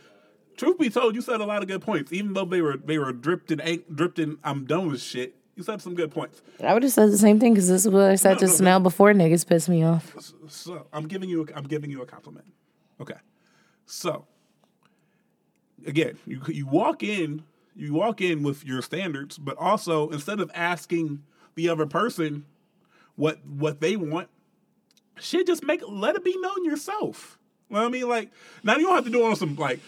[0.57, 2.99] Truth be told, you said a lot of good points, even though they were they
[2.99, 4.39] were dripped in ain't dripped in.
[4.45, 5.35] I'm done with shit.
[5.57, 6.43] You said some good points.
[6.63, 8.61] I would have said the same thing because this is what I said No, just
[8.61, 10.15] no, now before niggas pissed me off.
[10.49, 12.47] So I'm giving you a, I'm giving you a compliment.
[13.01, 13.17] Okay.
[13.87, 14.27] So
[15.87, 17.43] again, you you walk in
[17.75, 21.23] you walk in with your standards, but also instead of asking
[21.55, 22.45] the other person
[23.17, 24.29] what what they want,
[25.19, 27.38] shit, just make let it be known yourself.
[27.69, 28.09] You know what I mean?
[28.09, 28.31] Like
[28.63, 29.81] now you don't have to do it on some like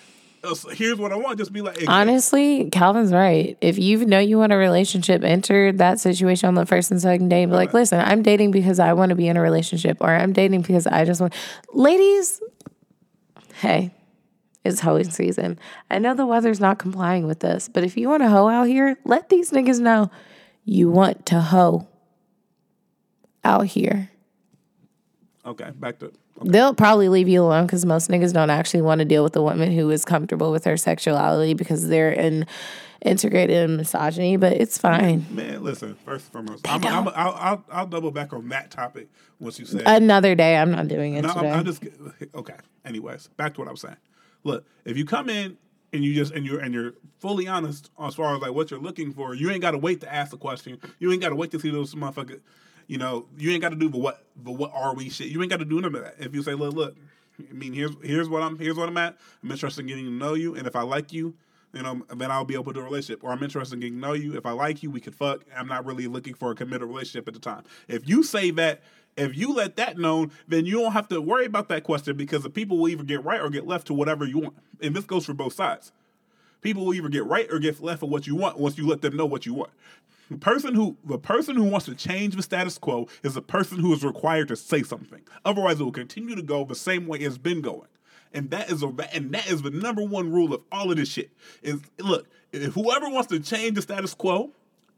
[0.42, 1.38] uh, here's what I want.
[1.38, 3.56] Just be like hey, Honestly, Calvin's right.
[3.60, 7.28] If you know you want a relationship, enter that situation on the first and second
[7.28, 7.42] date.
[7.44, 10.08] And be like, listen, I'm dating because I want to be in a relationship, or
[10.08, 11.34] I'm dating because I just want.
[11.72, 12.40] Ladies,
[13.54, 13.92] hey,
[14.64, 15.58] it's hoeing season.
[15.90, 18.66] I know the weather's not complying with this, but if you want to hoe out
[18.66, 20.10] here, let these niggas know
[20.64, 21.86] you want to hoe
[23.44, 24.10] out here.
[25.44, 26.12] Okay, back to
[26.42, 29.42] They'll probably leave you alone because most niggas don't actually want to deal with a
[29.42, 32.46] woman who is comfortable with her sexuality because they're in
[33.02, 34.36] integrated in misogyny.
[34.36, 35.26] But it's fine.
[35.30, 35.62] man.
[35.62, 39.58] Listen, first and foremost, I'm, I'm, I'll, I'll I'll double back on that topic once
[39.58, 40.56] you say Another day.
[40.56, 41.50] I'm not doing it No, I'm, today.
[41.50, 41.82] I'm just
[42.34, 42.56] okay.
[42.84, 43.96] Anyways, back to what I was saying.
[44.42, 45.58] Look, if you come in
[45.92, 48.80] and you just and you're and you're fully honest as far as like what you're
[48.80, 50.78] looking for, you ain't got to wait to ask the question.
[50.98, 52.40] You ain't got to wait to see those motherfuckers.
[52.90, 55.28] You know, you ain't got to do but what but what are we shit.
[55.28, 56.16] You ain't got to do none of that.
[56.18, 56.96] If you say, look, look,
[57.38, 59.16] I mean, here's here's what I'm here's what I'm at.
[59.44, 61.34] I'm interested in getting to know you, and if I like you,
[61.72, 63.22] you know, then I'll be able to a relationship.
[63.22, 64.36] Or I'm interested in getting to know you.
[64.36, 65.44] If I like you, we could fuck.
[65.56, 67.62] I'm not really looking for a committed relationship at the time.
[67.86, 68.82] If you say that,
[69.16, 72.42] if you let that known, then you don't have to worry about that question because
[72.42, 74.56] the people will either get right or get left to whatever you want.
[74.82, 75.92] And this goes for both sides.
[76.60, 79.00] People will either get right or get left for what you want once you let
[79.00, 79.70] them know what you want.
[80.30, 83.80] The person who the person who wants to change the status quo is the person
[83.80, 85.22] who is required to say something.
[85.44, 87.88] Otherwise, it will continue to go the same way it's been going.
[88.32, 91.08] And that is a and that is the number one rule of all of this
[91.08, 91.32] shit.
[91.62, 94.52] Is look, if whoever wants to change the status quo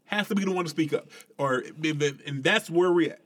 [0.05, 1.07] has to be the one to speak up,
[1.39, 3.22] or and that's where we're at.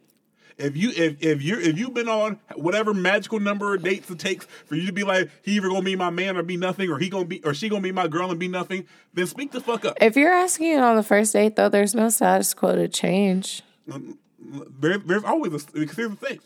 [0.58, 4.18] If you if if you if you've been on whatever magical number of dates it
[4.18, 6.89] takes for you to be like he either gonna be my man or be nothing,
[6.89, 9.51] or he gonna be or she gonna be my girl and be nothing, then speak
[9.51, 9.97] the fuck up.
[10.01, 13.62] If you're asking it on the first date, though, there's no status quo to change.
[13.88, 16.39] Mm, mm, there, there's always a because here's the thing.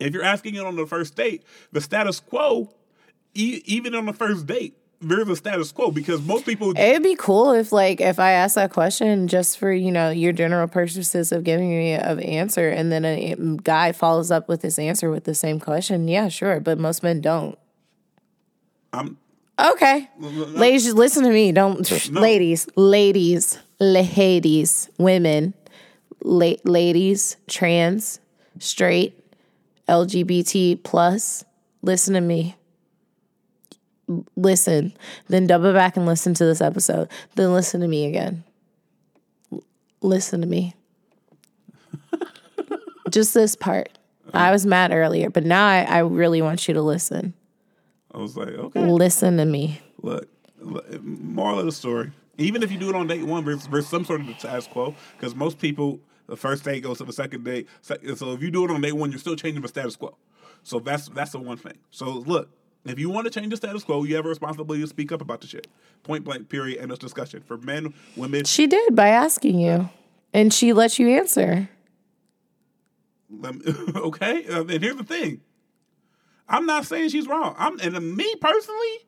[0.00, 2.74] If you're asking it on the first date, the status quo,
[3.34, 6.72] e- even on the first date, a status quo because most people.
[6.76, 10.32] It'd be cool if, like, if I asked that question just for you know your
[10.32, 14.78] general purposes of giving me an answer, and then a guy follows up with his
[14.78, 16.08] answer with the same question.
[16.08, 17.58] Yeah, sure, but most men don't.
[18.92, 19.16] I'm
[19.58, 21.52] Okay, ladies, listen to me.
[21.52, 25.54] Don't, ladies, ladies, ladies, women,
[26.24, 28.18] la- ladies, trans,
[28.58, 29.14] straight,
[29.88, 31.44] LGBT plus.
[31.82, 32.56] Listen to me
[34.36, 34.92] listen,
[35.28, 38.44] then double back and listen to this episode, then listen to me again.
[39.52, 39.64] L-
[40.00, 40.74] listen to me.
[43.10, 43.98] Just this part.
[44.34, 47.34] I was mad earlier, but now I, I really want you to listen.
[48.14, 48.84] I was like, okay.
[48.86, 49.80] Listen to me.
[50.00, 50.28] Look,
[50.60, 52.12] look, moral of the story.
[52.38, 54.66] Even if you do it on date one, there's, there's some sort of the status
[54.66, 57.68] quo because most people, the first date goes to the second date.
[57.82, 60.16] So if you do it on date one, you're still changing the status quo.
[60.62, 61.78] So that's that's the one thing.
[61.90, 62.50] So look,
[62.84, 65.20] if you want to change the status quo, you have a responsibility to speak up
[65.20, 65.68] about the shit.
[66.02, 67.42] Point blank, period, end of discussion.
[67.42, 68.44] For men, women.
[68.44, 69.88] She did by asking you,
[70.32, 71.68] and she let you answer.
[73.96, 75.40] okay, uh, and here's the thing.
[76.48, 77.54] I'm not saying she's wrong.
[77.56, 78.98] I'm and me personally,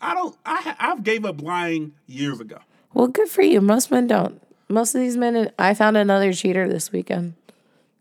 [0.00, 0.36] I don't.
[0.44, 2.58] I I've gave up lying years ago.
[2.92, 3.60] Well, good for you.
[3.60, 4.42] Most men don't.
[4.68, 5.50] Most of these men.
[5.58, 7.34] I found another cheater this weekend.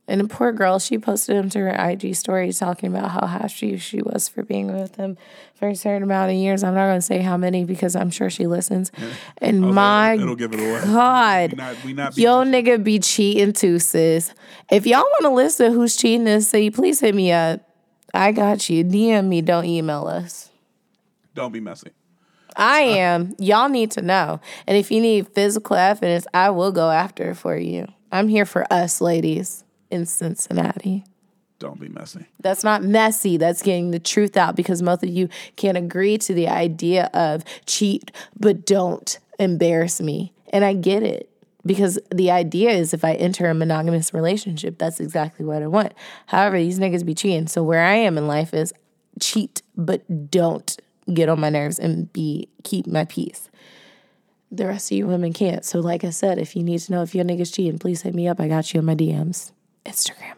[0.05, 3.77] And a poor girl, she posted him to her IG story talking about how happy
[3.77, 5.17] she was for being with him
[5.55, 6.61] for a certain amount of years.
[6.61, 8.91] I'm not going to say how many because I'm sure she listens.
[9.37, 10.81] And my it'll give it away.
[10.83, 14.33] God, We not- we not yo nigga be cheating too, sis.
[14.69, 17.61] If y'all want to listen of who's cheating this, say please hit me up.
[18.13, 18.83] I got you.
[18.83, 19.41] DM me.
[19.41, 20.49] Don't email us.
[21.33, 21.91] Don't be messy.
[22.55, 23.35] I uh, am.
[23.39, 24.39] Y'all need to know.
[24.67, 27.87] And if you need physical evidence, I will go after it for you.
[28.11, 29.63] I'm here for us, ladies
[29.93, 31.05] in Cincinnati.
[31.59, 32.25] Don't be messy.
[32.41, 33.37] That's not messy.
[33.37, 37.45] That's getting the truth out because most of you can't agree to the idea of
[37.65, 40.33] cheat, but don't embarrass me.
[40.51, 41.29] And I get it
[41.65, 45.93] because the idea is if I enter a monogamous relationship, that's exactly what I want.
[46.25, 47.47] However, these niggas be cheating.
[47.47, 48.73] So where I am in life is
[49.21, 50.77] cheat, but don't
[51.13, 53.49] get on my nerves and be keep my peace.
[54.51, 55.63] The rest of you women can't.
[55.63, 58.13] So like I said, if you need to know if your niggas cheating, please hit
[58.13, 58.39] me up.
[58.39, 59.51] I got you in my DMs.
[59.85, 60.35] Instagram.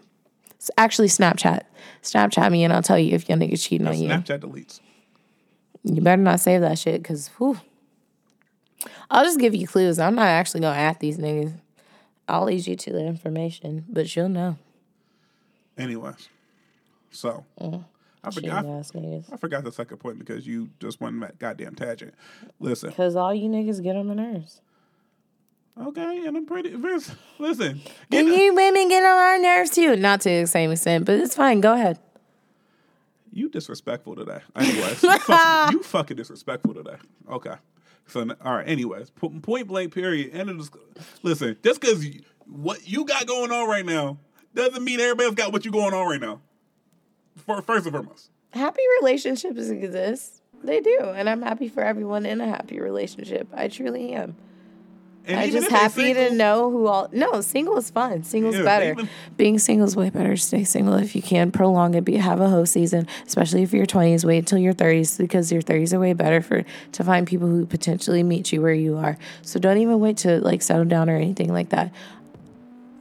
[0.51, 1.61] It's actually Snapchat.
[2.01, 4.09] Snapchat me and I'll tell you if your nigga's cheating on you.
[4.09, 4.79] Snapchat deletes.
[5.83, 7.59] You better not save that shit because whew.
[9.09, 9.99] I'll just give you clues.
[9.99, 11.53] I'm not actually gonna at these niggas.
[12.27, 14.57] I'll lead you to the information, but you'll know.
[15.77, 16.29] Anyways,
[17.11, 17.45] so
[18.23, 18.65] I forgot.
[18.65, 18.91] ass.
[19.31, 22.15] I forgot the second point because you just went that goddamn tangent.
[22.59, 24.61] Listen, Cause all you niggas get on the nerves.
[25.79, 26.69] Okay, and I'm pretty.
[27.39, 29.95] Listen, And you women get on our nerves too.
[29.95, 31.61] Not to the same extent, but it's fine.
[31.61, 31.99] Go ahead.
[33.31, 34.39] You disrespectful today.
[34.55, 36.95] Anyways, you, fucking, you fucking disrespectful today.
[37.29, 37.55] Okay.
[38.07, 38.67] So all right.
[38.67, 39.93] Anyways, point blank.
[39.93, 40.33] Period.
[40.33, 40.69] End of this.
[41.23, 42.05] Listen, just because
[42.45, 44.17] what you got going on right now
[44.53, 46.39] doesn't mean everybody else got what you going on right now.
[47.45, 50.41] For first and foremost, Happy relationships exist.
[50.63, 50.99] They do.
[51.01, 53.49] And I'm happy for everyone in a happy relationship.
[53.53, 54.37] I truly am.
[55.27, 57.09] And I'm just happy to know who all.
[57.11, 58.23] No, single is fun.
[58.23, 58.91] Single's Yeah, better.
[58.91, 60.35] even- Being single is way better.
[60.37, 61.51] Stay single if you can.
[61.51, 62.05] Prolong it.
[62.05, 64.23] Be have a whole season, especially if you're 20s.
[64.25, 66.63] Wait until your 30s because your 30s are way better for
[66.93, 69.17] to find people who potentially meet you where you are.
[69.41, 71.91] So don't even wait to like settle down or anything like that.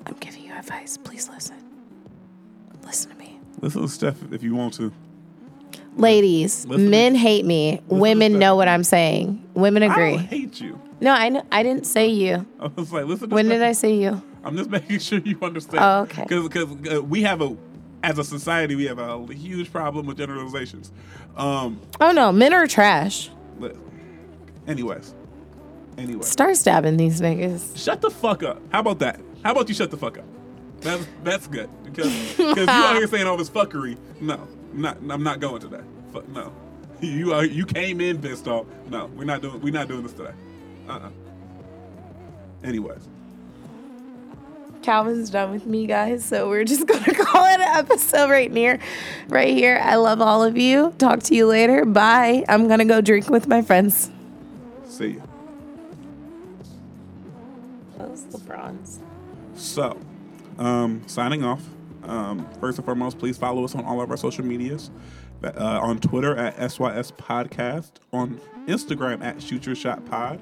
[0.07, 0.97] I'm giving you advice.
[0.97, 1.57] Please listen.
[2.85, 3.39] Listen to me.
[3.61, 4.93] Listen to Steph if you want to.
[5.97, 7.81] Ladies, Listen to- men hate me.
[7.89, 9.43] Women know what I'm saying.
[9.55, 10.11] Women I agree.
[10.17, 10.81] don't hate you.
[11.01, 12.47] No, I I didn't say you.
[12.61, 13.29] I was like, listen.
[13.31, 13.63] To When did.
[13.63, 14.23] I say you?
[14.45, 15.83] I'm just making sure you understand.
[15.83, 16.25] Oh, okay.
[16.29, 17.57] Because uh, we have a
[18.03, 20.93] as a society, we have a huge problem with generalizations.
[21.37, 23.31] Um, Oh no, men are trash.
[23.59, 23.75] but
[24.67, 25.15] anyways,
[25.97, 27.77] anyways, Start stabbing these niggas.
[27.83, 28.61] shut the fuck up.
[28.71, 29.21] How about that?
[29.43, 30.25] How about you shut the fuck up?
[30.81, 33.97] That's that's good because because you out here saying all this fuckery.
[34.21, 35.81] No, I'm not I'm not going today.
[36.13, 36.53] Fuck no.
[37.01, 38.67] You are you came in pissed off.
[38.91, 40.33] No, we're not doing we're not doing this today.
[40.89, 41.09] Uh uh
[42.63, 43.09] Anyways.
[44.83, 46.25] Calvin's done with me, guys.
[46.25, 48.79] So we're just gonna call it an episode right near,
[49.29, 49.81] right here.
[49.83, 50.95] I love all of you.
[50.99, 51.85] Talk to you later.
[51.85, 52.45] Bye.
[52.49, 54.11] I'm gonna go drink with my friends.
[54.87, 55.23] See you.
[57.99, 58.99] Those LeBrons.
[59.55, 59.99] So,
[60.59, 61.63] um, signing off.
[62.03, 64.91] Um, first and foremost, please follow us on all of our social medias.
[65.43, 70.41] Uh, on Twitter at SYS Podcast, on Instagram at Shoot Your Shot Pod,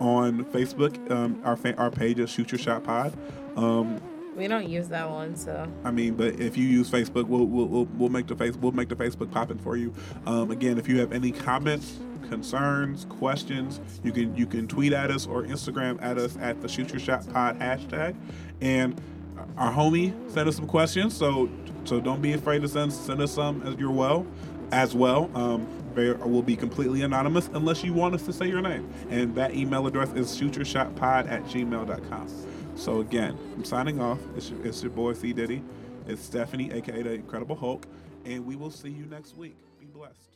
[0.00, 3.12] on Facebook, um, our fa- our page is Shoot Your Shot Pod.
[3.56, 4.00] Um,
[4.36, 7.66] We don't use that one, so I mean, but if you use Facebook, we'll we'll,
[7.66, 9.92] we'll, we'll make the face we'll make the Facebook popping for you.
[10.26, 11.98] Um, again, if you have any comments,
[12.28, 16.68] concerns, questions, you can you can tweet at us or Instagram at us at the
[16.68, 18.14] Shoot Your Shot Pod hashtag.
[18.60, 19.00] And
[19.56, 21.48] our homie sent us some questions, so
[21.84, 24.26] so don't be afraid to send send us some as you're well
[24.72, 25.28] as well.
[25.34, 28.92] Um, will be completely anonymous unless you want us to say your name.
[29.10, 32.28] And that email address is shootyourshotpod at gmail.com.
[32.76, 34.18] So again, I'm signing off.
[34.36, 35.62] It's your, it's your boy C Diddy.
[36.06, 37.86] It's Stephanie, aka the Incredible Hulk,
[38.24, 39.56] and we will see you next week.
[39.78, 40.29] Be blessed.